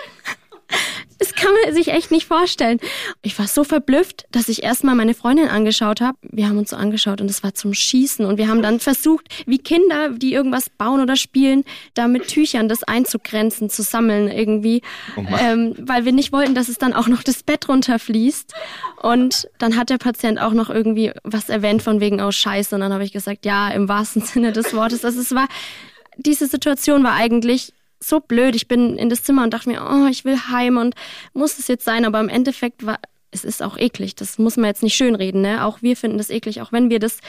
das 1.20 1.34
kann 1.34 1.52
man 1.64 1.74
sich 1.74 1.90
echt 1.90 2.12
nicht 2.12 2.28
vorstellen. 2.28 2.80
Ich 3.22 3.38
war 3.40 3.48
so 3.48 3.64
verblüfft, 3.64 4.26
dass 4.32 4.50
ich 4.50 4.64
erstmal 4.64 4.96
meine 4.96 5.14
Freundin 5.14 5.48
angeschaut 5.48 6.02
habe. 6.02 6.18
Wir 6.22 6.48
haben 6.48 6.58
uns 6.58 6.72
so 6.72 6.76
angeschaut 6.76 7.22
und 7.22 7.30
es 7.30 7.44
war 7.44 7.54
zum 7.54 7.74
Schießen. 7.74 8.26
Und 8.26 8.38
wir 8.38 8.48
haben 8.48 8.62
dann 8.62 8.80
versucht, 8.80 9.28
wie 9.46 9.58
Kinder, 9.58 10.10
die 10.10 10.34
irgendwas 10.34 10.70
bauen 10.70 11.02
oder 11.02 11.16
spielen, 11.16 11.64
da 11.94 12.08
mit 12.08 12.28
Tüchern 12.28 12.68
das 12.68 12.84
einzugrenzen, 12.84 13.70
zu 13.70 13.82
sammeln 13.82 14.30
irgendwie. 14.30 14.82
Oh 15.16 15.24
ähm, 15.40 15.76
weil 15.80 16.06
wir 16.06 16.12
nicht 16.12 16.34
wollten, 16.34 16.56
dass 16.56 16.68
es 16.68 16.78
dann 16.78 16.94
auch 16.94 17.08
noch 17.08 17.24
das 17.24 17.44
Bett 17.44 17.70
runterfließt. 17.70 18.54
Und 19.02 19.48
dann 19.58 19.78
hat 19.78 19.90
der 19.90 19.98
Patient 19.98 20.40
auch 20.40 20.54
noch 20.54 20.70
irgendwie 20.70 21.12
was 21.24 21.50
erwähnt 21.50 21.82
von 21.82 22.00
wegen, 22.02 22.22
oh 22.22 22.32
Scheiße. 22.32 22.76
Und 22.76 22.82
dann 22.82 22.94
habe 22.94 23.04
ich 23.04 23.14
gesagt, 23.14 23.46
ja, 23.46 23.70
im 23.70 23.88
wahrsten 23.88 24.22
Sinne 24.26 24.52
des 24.52 24.74
Wortes. 24.74 25.06
Also 25.06 25.22
es 25.22 25.34
war, 25.34 25.48
diese 26.18 26.48
Situation 26.48 27.04
war 27.04 27.14
eigentlich 27.14 27.74
so 28.08 28.20
blöd. 28.20 28.56
Ich 28.56 28.68
bin 28.68 28.98
in 28.98 29.10
das 29.10 29.24
Zimmer 29.24 29.44
und 29.44 29.54
dachte 29.54 29.70
mir, 29.70 29.82
oh, 29.82 30.08
ich 30.08 30.26
will 30.26 30.38
heim 30.50 30.78
und 30.78 30.96
muss 31.34 31.60
es 31.60 31.68
jetzt 31.68 31.86
sein. 31.86 32.06
Aber 32.06 32.20
im 32.20 32.30
Endeffekt 32.30 32.86
war, 32.86 33.00
es 33.32 33.44
ist 33.44 33.62
auch 33.62 33.78
eklig. 33.78 34.16
Das 34.16 34.38
muss 34.38 34.58
man 34.58 34.68
jetzt 34.68 34.84
nicht 34.84 34.96
schönreden. 34.96 35.42
Ne? 35.42 35.64
Auch 35.66 35.82
wir 35.82 35.98
finden 35.98 36.18
das 36.18 36.30
eklig, 36.30 36.62
auch 36.62 36.72
wenn 36.72 36.90
wir 36.90 37.00
das 37.00 37.20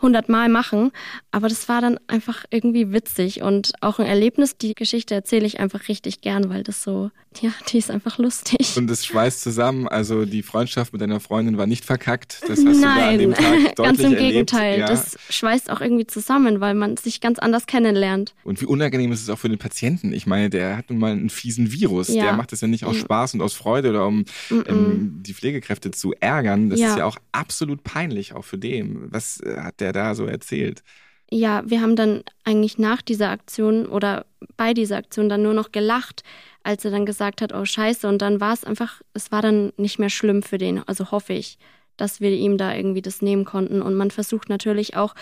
hundertmal 0.00 0.48
machen. 0.48 0.92
Aber 1.30 1.48
das 1.48 1.68
war 1.68 1.80
dann 1.80 1.98
einfach 2.06 2.44
irgendwie 2.50 2.92
witzig 2.92 3.42
und 3.42 3.72
auch 3.80 3.98
ein 3.98 4.06
Erlebnis. 4.06 4.56
Die 4.56 4.74
Geschichte 4.74 5.14
erzähle 5.14 5.46
ich 5.46 5.60
einfach 5.60 5.88
richtig 5.88 6.20
gern, 6.20 6.50
weil 6.50 6.62
das 6.62 6.82
so, 6.82 7.10
ja, 7.40 7.50
die 7.68 7.78
ist 7.78 7.90
einfach 7.90 8.18
lustig. 8.18 8.76
Und 8.76 8.90
es 8.90 9.04
schweißt 9.04 9.40
zusammen. 9.40 9.88
Also 9.88 10.24
die 10.24 10.42
Freundschaft 10.42 10.92
mit 10.92 11.02
deiner 11.02 11.20
Freundin 11.20 11.58
war 11.58 11.66
nicht 11.66 11.84
verkackt. 11.84 12.42
Das 12.42 12.58
hast 12.58 12.64
Nein, 12.64 12.74
du 12.74 12.80
da 12.82 13.08
an 13.08 13.18
dem 13.18 13.34
Tag 13.34 13.76
deutlich 13.76 13.76
ganz 13.76 13.98
im 14.00 14.04
erlebt. 14.04 14.20
Gegenteil. 14.20 14.78
Ja. 14.80 14.86
Das 14.86 15.16
schweißt 15.30 15.70
auch 15.70 15.80
irgendwie 15.80 16.06
zusammen, 16.06 16.60
weil 16.60 16.74
man 16.74 16.96
sich 16.96 17.20
ganz 17.20 17.38
anders 17.38 17.66
kennenlernt. 17.66 18.34
Und 18.44 18.60
wie 18.60 18.66
unangenehm 18.66 19.12
ist 19.12 19.22
es 19.22 19.30
auch 19.30 19.38
für 19.38 19.48
den 19.48 19.58
Patienten. 19.58 20.12
Ich 20.12 20.26
meine, 20.26 20.50
der 20.50 20.76
hat 20.76 20.90
nun 20.90 20.98
mal 20.98 21.12
einen 21.12 21.30
fiesen 21.30 21.72
Virus. 21.72 22.08
Ja. 22.08 22.24
Der 22.24 22.32
macht 22.34 22.52
das 22.52 22.60
ja 22.60 22.68
nicht 22.68 22.84
aus 22.84 22.96
Spaß 22.96 23.34
und 23.34 23.42
aus 23.42 23.54
Freude 23.54 23.90
oder 23.90 24.06
um 24.06 24.24
ähm, 24.50 25.22
die 25.22 25.34
Pflegekräfte 25.34 25.90
zu 25.90 26.14
ärgern. 26.20 26.70
Das 26.70 26.80
ja. 26.80 26.90
ist 26.90 26.98
ja 26.98 27.04
auch 27.04 27.16
absolut 27.32 27.84
peinlich, 27.84 28.32
auch 28.34 28.44
für 28.44 28.58
den. 28.58 29.12
Was 29.12 29.40
äh, 29.40 29.56
hat 29.58 29.80
der 29.80 29.87
da 29.92 30.14
so 30.14 30.26
erzählt? 30.26 30.82
Ja, 31.30 31.62
wir 31.66 31.82
haben 31.82 31.94
dann 31.94 32.22
eigentlich 32.44 32.78
nach 32.78 33.02
dieser 33.02 33.30
Aktion 33.30 33.86
oder 33.86 34.24
bei 34.56 34.72
dieser 34.72 34.96
Aktion 34.96 35.28
dann 35.28 35.42
nur 35.42 35.52
noch 35.52 35.72
gelacht, 35.72 36.22
als 36.62 36.84
er 36.84 36.90
dann 36.90 37.04
gesagt 37.04 37.42
hat, 37.42 37.52
oh 37.52 37.64
scheiße. 37.64 38.08
Und 38.08 38.22
dann 38.22 38.40
war 38.40 38.54
es 38.54 38.64
einfach, 38.64 39.02
es 39.12 39.30
war 39.30 39.42
dann 39.42 39.72
nicht 39.76 39.98
mehr 39.98 40.08
schlimm 40.08 40.42
für 40.42 40.58
den. 40.58 40.82
Also 40.88 41.10
hoffe 41.10 41.34
ich, 41.34 41.58
dass 41.98 42.20
wir 42.20 42.30
ihm 42.30 42.56
da 42.56 42.74
irgendwie 42.74 43.02
das 43.02 43.20
nehmen 43.20 43.44
konnten. 43.44 43.82
Und 43.82 43.94
man 43.94 44.10
versucht 44.10 44.48
natürlich 44.48 44.96
auch 44.96 45.14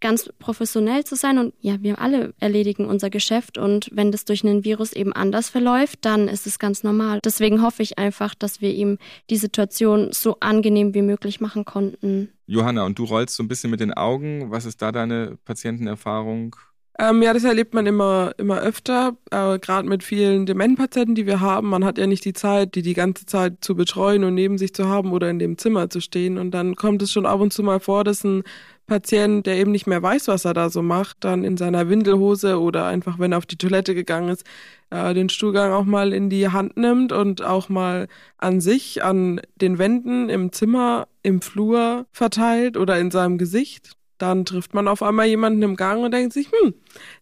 ganz 0.00 0.30
professionell 0.38 1.04
zu 1.04 1.16
sein. 1.16 1.38
Und 1.38 1.54
ja, 1.60 1.76
wir 1.80 2.00
alle 2.00 2.34
erledigen 2.40 2.86
unser 2.86 3.10
Geschäft. 3.10 3.58
Und 3.58 3.90
wenn 3.92 4.12
das 4.12 4.24
durch 4.24 4.44
einen 4.44 4.64
Virus 4.64 4.92
eben 4.92 5.12
anders 5.12 5.48
verläuft, 5.48 6.00
dann 6.02 6.28
ist 6.28 6.46
es 6.46 6.58
ganz 6.58 6.82
normal. 6.82 7.20
Deswegen 7.24 7.62
hoffe 7.62 7.82
ich 7.82 7.98
einfach, 7.98 8.34
dass 8.34 8.60
wir 8.60 8.72
ihm 8.72 8.98
die 9.30 9.36
Situation 9.36 10.12
so 10.12 10.36
angenehm 10.40 10.94
wie 10.94 11.02
möglich 11.02 11.40
machen 11.40 11.64
konnten. 11.64 12.30
Johanna, 12.46 12.84
und 12.84 12.98
du 12.98 13.04
rollst 13.04 13.36
so 13.36 13.42
ein 13.42 13.48
bisschen 13.48 13.70
mit 13.70 13.80
den 13.80 13.92
Augen. 13.92 14.50
Was 14.50 14.64
ist 14.64 14.82
da 14.82 14.90
deine 14.90 15.38
Patientenerfahrung? 15.44 16.56
Ähm, 17.00 17.22
ja, 17.22 17.32
das 17.32 17.44
erlebt 17.44 17.72
man 17.72 17.86
immer, 17.86 18.32
immer 18.36 18.60
öfter, 18.60 19.16
äh, 19.30 19.58
gerade 19.58 19.88
mit 19.88 20.02
vielen 20.02 20.44
Dementpatienten, 20.44 21.14
die 21.14 21.24
wir 21.24 21.40
haben. 21.40 21.68
Man 21.70 21.82
hat 21.82 21.96
ja 21.96 22.06
nicht 22.06 22.26
die 22.26 22.34
Zeit, 22.34 22.74
die 22.74 22.82
die 22.82 22.92
ganze 22.92 23.24
Zeit 23.24 23.58
zu 23.64 23.74
betreuen 23.74 24.22
und 24.22 24.34
neben 24.34 24.58
sich 24.58 24.74
zu 24.74 24.86
haben 24.86 25.12
oder 25.12 25.30
in 25.30 25.38
dem 25.38 25.56
Zimmer 25.56 25.88
zu 25.88 26.00
stehen. 26.00 26.36
Und 26.36 26.50
dann 26.50 26.76
kommt 26.76 27.00
es 27.00 27.10
schon 27.10 27.24
ab 27.24 27.40
und 27.40 27.54
zu 27.54 27.62
mal 27.62 27.80
vor, 27.80 28.04
dass 28.04 28.22
ein 28.22 28.42
Patient, 28.90 29.46
der 29.46 29.56
eben 29.56 29.70
nicht 29.70 29.86
mehr 29.86 30.02
weiß, 30.02 30.26
was 30.26 30.44
er 30.44 30.52
da 30.52 30.68
so 30.68 30.82
macht, 30.82 31.18
dann 31.20 31.44
in 31.44 31.56
seiner 31.56 31.88
Windelhose 31.88 32.58
oder 32.58 32.86
einfach, 32.86 33.20
wenn 33.20 33.30
er 33.30 33.38
auf 33.38 33.46
die 33.46 33.56
Toilette 33.56 33.94
gegangen 33.94 34.30
ist, 34.30 34.44
äh, 34.90 35.14
den 35.14 35.28
Stuhlgang 35.28 35.70
auch 35.70 35.84
mal 35.84 36.12
in 36.12 36.28
die 36.28 36.48
Hand 36.48 36.76
nimmt 36.76 37.12
und 37.12 37.40
auch 37.40 37.68
mal 37.68 38.08
an 38.36 38.60
sich, 38.60 39.04
an 39.04 39.40
den 39.54 39.78
Wänden 39.78 40.28
im 40.28 40.50
Zimmer, 40.50 41.06
im 41.22 41.40
Flur 41.40 42.06
verteilt 42.10 42.76
oder 42.76 42.98
in 42.98 43.12
seinem 43.12 43.38
Gesicht. 43.38 43.92
Dann 44.18 44.44
trifft 44.44 44.74
man 44.74 44.88
auf 44.88 45.04
einmal 45.04 45.26
jemanden 45.26 45.62
im 45.62 45.76
Gang 45.76 46.02
und 46.02 46.10
denkt 46.10 46.32
sich, 46.32 46.48
hm, 46.48 46.74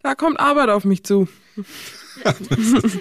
da 0.02 0.14
kommt 0.14 0.40
Arbeit 0.40 0.70
auf 0.70 0.86
mich 0.86 1.04
zu. 1.04 1.28
das, 2.24 2.40
ist, 2.40 2.98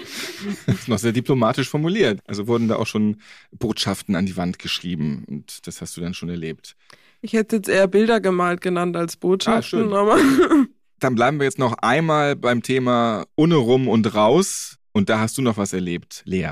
das 0.66 0.74
ist 0.74 0.88
noch 0.88 0.98
sehr 0.98 1.12
diplomatisch 1.12 1.70
formuliert. 1.70 2.20
Also 2.26 2.46
wurden 2.46 2.68
da 2.68 2.76
auch 2.76 2.86
schon 2.86 3.16
Botschaften 3.50 4.14
an 4.14 4.26
die 4.26 4.36
Wand 4.36 4.58
geschrieben 4.58 5.24
und 5.26 5.66
das 5.66 5.80
hast 5.80 5.96
du 5.96 6.02
dann 6.02 6.12
schon 6.12 6.28
erlebt. 6.28 6.76
Ich 7.20 7.32
hätte 7.32 7.56
jetzt 7.56 7.68
eher 7.68 7.88
Bilder 7.88 8.20
gemalt 8.20 8.60
genannt 8.60 8.96
als 8.96 9.16
Botschaften, 9.16 9.92
ah, 9.92 10.00
aber. 10.00 10.18
Dann 11.00 11.14
bleiben 11.14 11.38
wir 11.38 11.44
jetzt 11.44 11.58
noch 11.58 11.74
einmal 11.78 12.36
beim 12.36 12.62
Thema 12.62 13.24
ohne 13.36 13.56
rum 13.56 13.88
und 13.88 14.14
raus. 14.14 14.76
Und 14.92 15.08
da 15.08 15.20
hast 15.20 15.38
du 15.38 15.42
noch 15.42 15.56
was 15.56 15.72
erlebt, 15.72 16.22
Lea. 16.24 16.50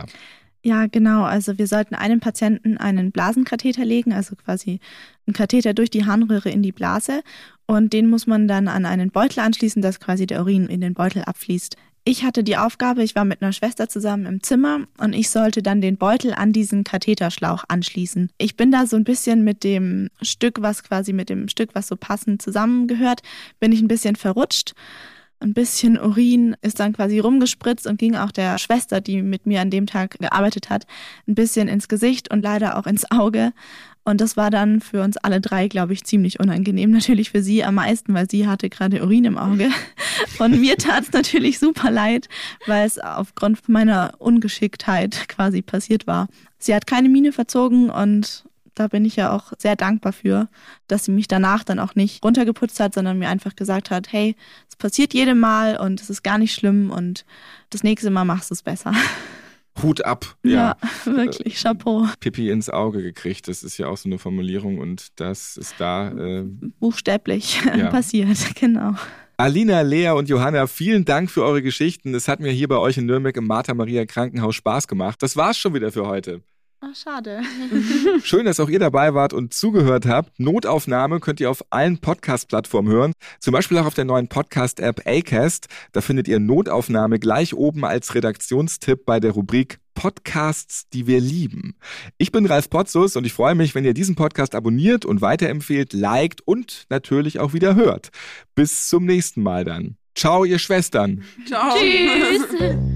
Ja, 0.62 0.86
genau. 0.86 1.22
Also 1.22 1.58
wir 1.58 1.66
sollten 1.66 1.94
einem 1.94 2.20
Patienten 2.20 2.76
einen 2.76 3.12
Blasenkatheter 3.12 3.84
legen, 3.84 4.12
also 4.12 4.34
quasi 4.34 4.80
einen 5.26 5.34
Katheter 5.34 5.74
durch 5.74 5.90
die 5.90 6.06
Harnröhre 6.06 6.50
in 6.50 6.62
die 6.62 6.72
Blase. 6.72 7.22
Und 7.66 7.92
den 7.92 8.08
muss 8.08 8.26
man 8.26 8.48
dann 8.48 8.68
an 8.68 8.84
einen 8.84 9.10
Beutel 9.10 9.40
anschließen, 9.40 9.82
dass 9.82 10.00
quasi 10.00 10.26
der 10.26 10.40
Urin 10.40 10.66
in 10.66 10.80
den 10.80 10.94
Beutel 10.94 11.22
abfließt. 11.22 11.76
Ich 12.08 12.22
hatte 12.22 12.44
die 12.44 12.56
Aufgabe, 12.56 13.02
ich 13.02 13.16
war 13.16 13.24
mit 13.24 13.42
einer 13.42 13.52
Schwester 13.52 13.88
zusammen 13.88 14.26
im 14.26 14.40
Zimmer 14.40 14.86
und 14.98 15.12
ich 15.12 15.28
sollte 15.28 15.60
dann 15.60 15.80
den 15.80 15.96
Beutel 15.96 16.34
an 16.34 16.52
diesen 16.52 16.84
Katheterschlauch 16.84 17.64
anschließen. 17.66 18.30
Ich 18.38 18.56
bin 18.56 18.70
da 18.70 18.86
so 18.86 18.94
ein 18.94 19.02
bisschen 19.02 19.42
mit 19.42 19.64
dem 19.64 20.08
Stück, 20.22 20.62
was 20.62 20.84
quasi 20.84 21.12
mit 21.12 21.30
dem 21.30 21.48
Stück, 21.48 21.70
was 21.72 21.88
so 21.88 21.96
passend 21.96 22.40
zusammengehört, 22.40 23.22
bin 23.58 23.72
ich 23.72 23.82
ein 23.82 23.88
bisschen 23.88 24.14
verrutscht. 24.14 24.74
Ein 25.40 25.52
bisschen 25.52 25.98
Urin 25.98 26.54
ist 26.62 26.78
dann 26.78 26.92
quasi 26.92 27.18
rumgespritzt 27.18 27.88
und 27.88 27.98
ging 27.98 28.14
auch 28.14 28.30
der 28.30 28.58
Schwester, 28.58 29.00
die 29.00 29.20
mit 29.20 29.44
mir 29.44 29.60
an 29.60 29.70
dem 29.70 29.86
Tag 29.86 30.16
gearbeitet 30.20 30.70
hat, 30.70 30.86
ein 31.26 31.34
bisschen 31.34 31.66
ins 31.66 31.88
Gesicht 31.88 32.30
und 32.30 32.40
leider 32.40 32.78
auch 32.78 32.86
ins 32.86 33.10
Auge. 33.10 33.52
Und 34.06 34.20
das 34.20 34.36
war 34.36 34.50
dann 34.50 34.80
für 34.80 35.02
uns 35.02 35.16
alle 35.16 35.40
drei, 35.40 35.66
glaube 35.66 35.92
ich, 35.92 36.04
ziemlich 36.04 36.38
unangenehm. 36.38 36.92
Natürlich 36.92 37.30
für 37.30 37.42
sie 37.42 37.64
am 37.64 37.74
meisten, 37.74 38.14
weil 38.14 38.30
sie 38.30 38.46
hatte 38.46 38.70
gerade 38.70 39.02
Urin 39.02 39.24
im 39.24 39.36
Auge. 39.36 39.68
Und 40.38 40.60
mir 40.60 40.76
tat 40.76 41.02
es 41.02 41.12
natürlich 41.12 41.58
super 41.58 41.90
leid, 41.90 42.28
weil 42.66 42.86
es 42.86 43.00
aufgrund 43.00 43.68
meiner 43.68 44.12
Ungeschicktheit 44.18 45.28
quasi 45.28 45.60
passiert 45.60 46.06
war. 46.06 46.28
Sie 46.56 46.72
hat 46.72 46.86
keine 46.86 47.08
Miene 47.08 47.32
verzogen 47.32 47.90
und 47.90 48.44
da 48.74 48.86
bin 48.88 49.04
ich 49.04 49.16
ja 49.16 49.32
auch 49.32 49.52
sehr 49.58 49.74
dankbar 49.74 50.12
für, 50.12 50.48
dass 50.86 51.06
sie 51.06 51.10
mich 51.10 51.26
danach 51.26 51.64
dann 51.64 51.80
auch 51.80 51.94
nicht 51.94 52.22
runtergeputzt 52.24 52.78
hat, 52.78 52.94
sondern 52.94 53.18
mir 53.18 53.28
einfach 53.28 53.56
gesagt 53.56 53.90
hat, 53.90 54.12
hey, 54.12 54.36
es 54.68 54.76
passiert 54.76 55.14
jedem 55.14 55.40
Mal 55.40 55.78
und 55.78 56.00
es 56.00 56.10
ist 56.10 56.22
gar 56.22 56.38
nicht 56.38 56.54
schlimm 56.54 56.90
und 56.90 57.24
das 57.70 57.82
nächste 57.82 58.10
Mal 58.10 58.24
machst 58.24 58.50
du 58.50 58.54
es 58.54 58.62
besser. 58.62 58.92
Hut 59.82 60.04
ab. 60.04 60.36
Ja, 60.42 60.50
ja 60.50 60.76
wirklich, 61.04 61.62
Chapeau. 61.62 62.06
Pipi 62.20 62.50
ins 62.50 62.70
Auge 62.70 63.02
gekriegt, 63.02 63.48
das 63.48 63.62
ist 63.62 63.78
ja 63.78 63.88
auch 63.88 63.96
so 63.96 64.08
eine 64.08 64.18
Formulierung 64.18 64.78
und 64.78 65.08
das 65.20 65.56
ist 65.56 65.74
da. 65.78 66.10
Äh, 66.10 66.44
Buchstäblich 66.80 67.60
ja. 67.76 67.88
passiert, 67.88 68.38
genau. 68.60 68.94
Alina, 69.38 69.82
Lea 69.82 70.10
und 70.10 70.30
Johanna, 70.30 70.66
vielen 70.66 71.04
Dank 71.04 71.30
für 71.30 71.42
eure 71.42 71.60
Geschichten. 71.60 72.14
Es 72.14 72.26
hat 72.26 72.40
mir 72.40 72.52
hier 72.52 72.68
bei 72.68 72.78
euch 72.78 72.96
in 72.96 73.04
Nürnberg 73.04 73.36
im 73.36 73.46
Martha 73.46 73.74
Maria 73.74 74.06
Krankenhaus 74.06 74.54
Spaß 74.54 74.88
gemacht. 74.88 75.22
Das 75.22 75.36
war's 75.36 75.58
schon 75.58 75.74
wieder 75.74 75.92
für 75.92 76.06
heute. 76.06 76.40
Ach, 76.80 76.94
schade. 76.94 77.40
Schön, 78.22 78.44
dass 78.44 78.60
auch 78.60 78.68
ihr 78.68 78.78
dabei 78.78 79.14
wart 79.14 79.32
und 79.32 79.54
zugehört 79.54 80.04
habt. 80.04 80.38
Notaufnahme 80.38 81.20
könnt 81.20 81.40
ihr 81.40 81.50
auf 81.50 81.64
allen 81.70 81.98
Podcast-Plattformen 81.98 82.92
hören. 82.92 83.12
Zum 83.40 83.52
Beispiel 83.52 83.78
auch 83.78 83.86
auf 83.86 83.94
der 83.94 84.04
neuen 84.04 84.28
Podcast-App 84.28 85.02
Acast. 85.06 85.68
Da 85.92 86.02
findet 86.02 86.28
ihr 86.28 86.38
Notaufnahme 86.38 87.18
gleich 87.18 87.54
oben 87.54 87.84
als 87.84 88.14
Redaktionstipp 88.14 89.06
bei 89.06 89.20
der 89.20 89.32
Rubrik 89.32 89.78
Podcasts, 89.94 90.88
die 90.90 91.06
wir 91.06 91.20
lieben. 91.20 91.76
Ich 92.18 92.30
bin 92.30 92.44
Ralf 92.44 92.68
Potzus 92.68 93.16
und 93.16 93.24
ich 93.24 93.32
freue 93.32 93.54
mich, 93.54 93.74
wenn 93.74 93.84
ihr 93.84 93.94
diesen 93.94 94.14
Podcast 94.14 94.54
abonniert 94.54 95.06
und 95.06 95.22
weiterempfehlt, 95.22 95.94
liked 95.94 96.42
und 96.46 96.84
natürlich 96.90 97.40
auch 97.40 97.54
wieder 97.54 97.74
hört. 97.74 98.10
Bis 98.54 98.88
zum 98.88 99.06
nächsten 99.06 99.42
Mal 99.42 99.64
dann. 99.64 99.96
Ciao, 100.14 100.44
ihr 100.44 100.58
Schwestern. 100.58 101.24
Ciao. 101.46 101.74
Tschüss. 101.76 102.76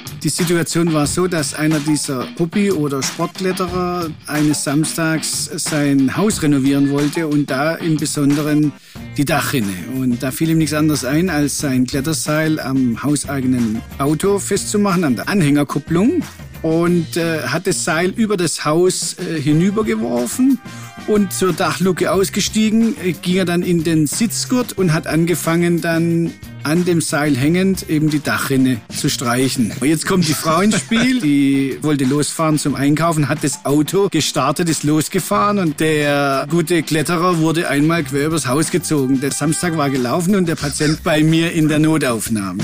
Die 0.23 0.29
Situation 0.29 0.93
war 0.93 1.07
so, 1.07 1.25
dass 1.25 1.55
einer 1.55 1.79
dieser 1.79 2.27
Hobby- 2.37 2.71
oder 2.71 3.01
Sportkletterer 3.01 4.11
eines 4.27 4.63
Samstags 4.63 5.49
sein 5.55 6.15
Haus 6.15 6.43
renovieren 6.43 6.91
wollte 6.91 7.25
und 7.25 7.49
da 7.49 7.73
im 7.73 7.97
Besonderen 7.97 8.71
die 9.17 9.25
Dachrinne. 9.25 9.73
Und 9.95 10.21
da 10.21 10.29
fiel 10.29 10.51
ihm 10.51 10.59
nichts 10.59 10.75
anderes 10.75 11.05
ein, 11.05 11.31
als 11.31 11.57
sein 11.57 11.87
Kletterseil 11.87 12.59
am 12.59 13.01
hauseigenen 13.01 13.81
Auto 13.97 14.37
festzumachen, 14.37 15.05
an 15.05 15.15
der 15.15 15.27
Anhängerkupplung 15.27 16.21
und 16.61 17.17
äh, 17.17 17.41
hat 17.47 17.65
das 17.65 17.83
Seil 17.83 18.11
über 18.11 18.37
das 18.37 18.63
Haus 18.63 19.15
äh, 19.17 19.41
hinübergeworfen 19.41 20.59
und 21.07 21.33
zur 21.33 21.53
Dachluke 21.53 22.11
ausgestiegen, 22.11 22.95
äh, 23.03 23.13
ging 23.13 23.37
er 23.37 23.45
dann 23.45 23.63
in 23.63 23.83
den 23.83 24.05
Sitzgurt 24.05 24.77
und 24.77 24.93
hat 24.93 25.07
angefangen 25.07 25.81
dann 25.81 26.31
an 26.63 26.85
dem 26.85 27.01
Seil 27.01 27.35
hängend 27.35 27.89
eben 27.89 28.09
die 28.09 28.21
Dachrinne 28.21 28.77
zu 28.95 29.09
streichen. 29.09 29.73
Und 29.79 29.87
jetzt 29.87 30.05
kommt 30.05 30.27
die 30.27 30.33
Frau 30.33 30.61
ins 30.61 30.79
Spiel, 30.79 31.19
die 31.21 31.77
wollte 31.81 32.05
losfahren 32.05 32.57
zum 32.57 32.75
Einkaufen, 32.75 33.29
hat 33.29 33.43
das 33.43 33.65
Auto 33.65 34.09
gestartet, 34.09 34.69
ist 34.69 34.83
losgefahren 34.83 35.59
und 35.59 35.79
der 35.79 36.47
gute 36.49 36.83
Kletterer 36.83 37.39
wurde 37.39 37.67
einmal 37.69 38.03
quer 38.03 38.27
übers 38.27 38.47
Haus 38.47 38.71
gezogen. 38.71 39.21
Der 39.21 39.31
Samstag 39.31 39.77
war 39.77 39.89
gelaufen 39.89 40.35
und 40.35 40.47
der 40.47 40.55
Patient 40.55 41.03
bei 41.03 41.23
mir 41.23 41.51
in 41.51 41.67
der 41.67 41.79
Notaufnahme. 41.79 42.63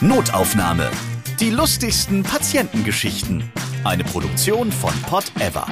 Notaufnahme. 0.00 0.90
Die 1.40 1.50
lustigsten 1.50 2.22
Patientengeschichten. 2.22 3.44
Eine 3.84 4.04
Produktion 4.04 4.70
von 4.70 4.92
Pot 5.02 5.32
Ever. 5.40 5.66